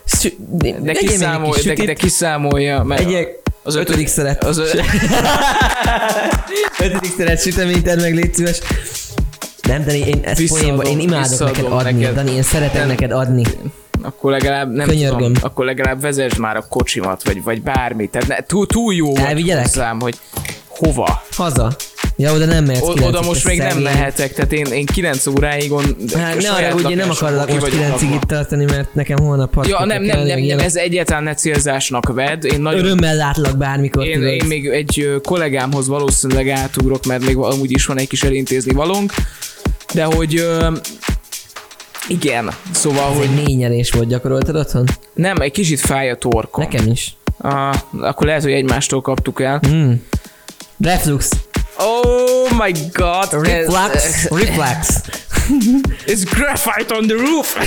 [0.06, 3.28] Szü- De vegyél még egy kiszámolja, kis de, de kiszámolja, mert Egyek,
[3.64, 4.44] az ötödik szeret.
[4.44, 4.74] Az, ö-
[6.86, 8.60] ötödik szeret süteményt meg, légy szíves.
[9.68, 11.92] Nem, Dani, én ezt Visszaadom, poénba, én imádok neked adni.
[11.92, 12.16] neked.
[12.16, 12.88] Dani, én szeretek Nem.
[12.88, 13.44] neked adni.
[14.02, 15.18] Akkor legalább nem Könyörgöm.
[15.18, 18.12] tudom, akkor legalább vezesd már a kocsimat, vagy, vagy bármit.
[18.12, 19.66] Tehát ne, túl, túl jó Elvigyelek?
[19.66, 20.16] hozzám, hogy
[20.68, 21.22] hova.
[21.32, 21.76] Haza.
[22.18, 23.84] Ja, oda nem mehetsz O- oda most még nem szegény.
[23.84, 25.84] mehetek, tehát én, én 9 óráig on,
[26.16, 28.16] Hát ne arra, ugye nem akarlak most vagyok 9 lakva.
[28.16, 32.14] itt tartani, mert nekem holnap hat Ja, nem, nem, nem, nem, ez egyáltalán ne célzásnak
[32.14, 32.46] vedd.
[32.46, 34.06] Én nagyon Örömmel látlak bármikor.
[34.06, 38.74] én, én még egy kollégámhoz valószínűleg átugrok, mert még amúgy is van egy kis elintézni
[38.74, 39.14] valónk.
[39.94, 40.48] De hogy
[42.08, 44.86] igen, szóval, Ez hogy egy mély nyerés volt gyakoroltad otthon?
[45.14, 46.64] nem, egy kicsit fáj a torkom.
[46.64, 47.16] Nekem is.
[47.38, 49.62] Ah, akkor lehet, hogy egymástól kaptuk el.
[49.68, 49.92] Mm.
[50.80, 51.30] Reflux.
[51.78, 53.28] Oh my god!
[53.48, 54.28] Reflux.
[54.30, 55.02] Reflux.
[56.12, 57.58] It's graphite on the roof!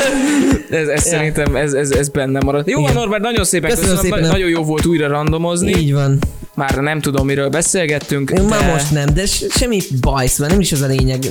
[0.70, 2.68] ez, ez szerintem ez, ez, ez benne marad.
[2.68, 2.92] Jó, Igen.
[2.92, 4.12] Norbert, nagyon szépen Köszönöm köszönöm.
[4.12, 4.30] szépen.
[4.30, 5.76] Nagyon jó volt újra randomozni.
[5.76, 6.18] Így van.
[6.54, 8.30] Már nem tudom, miről beszélgettünk.
[8.30, 8.48] Én de...
[8.48, 11.24] már most nem, de semmi baj, szóval nem is az a lényeg.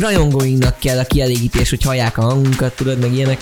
[0.00, 3.40] Rajongóinknak kell a kielégítés, hogy hallják a hangunkat, tudod, meg ilyenek.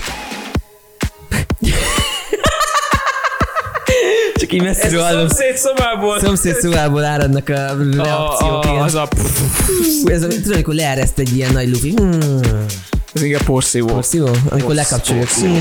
[4.46, 5.28] Csak így messziről hallom.
[5.28, 6.20] szomszéd szobából.
[6.20, 9.08] Szomszéd szobából áradnak a reakciók, a, a, az a...
[10.04, 11.94] Ez, a- tudod, amikor leereszt egy ilyen nagy lufi.
[11.96, 12.18] Hmm.
[13.14, 13.86] Ez igen porszívó.
[13.86, 14.28] Porszívó?
[14.48, 15.24] Amikor lekapcsoljuk.
[15.24, 15.54] porszívó.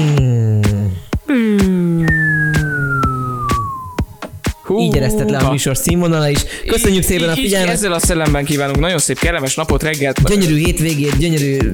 [1.25, 2.05] Hmm.
[4.65, 6.39] Hú, Így eresztett le a műsor színvonala is.
[6.67, 7.73] Köszönjük Így- szépen a így- így figyelmet.
[7.73, 10.23] Ezzel a szellemben kívánunk nagyon szép, kellemes napot, reggelt.
[10.23, 11.71] Gyönyörű hétvégét, gyönyörű Menj,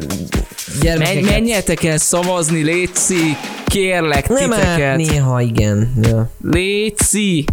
[0.81, 1.29] gyermekeket.
[1.29, 4.95] menjetek el szavazni, Léci, kérlek Nem árt titeket.
[4.97, 5.93] néha, igen.
[6.01, 6.29] Ja.
[6.43, 7.45] Léci,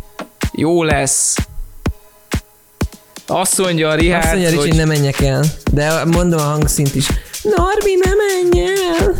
[0.52, 1.36] jó lesz.
[3.27, 5.44] Azt mondja a Richard, Azt mondja, Ricsi, hogy hogy ne menjek el.
[5.73, 7.06] De mondom a hangszint is.
[7.43, 9.15] Norbi, ne menj el!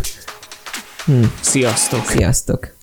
[1.41, 2.07] sziasztok.
[2.09, 2.77] Sziasztok!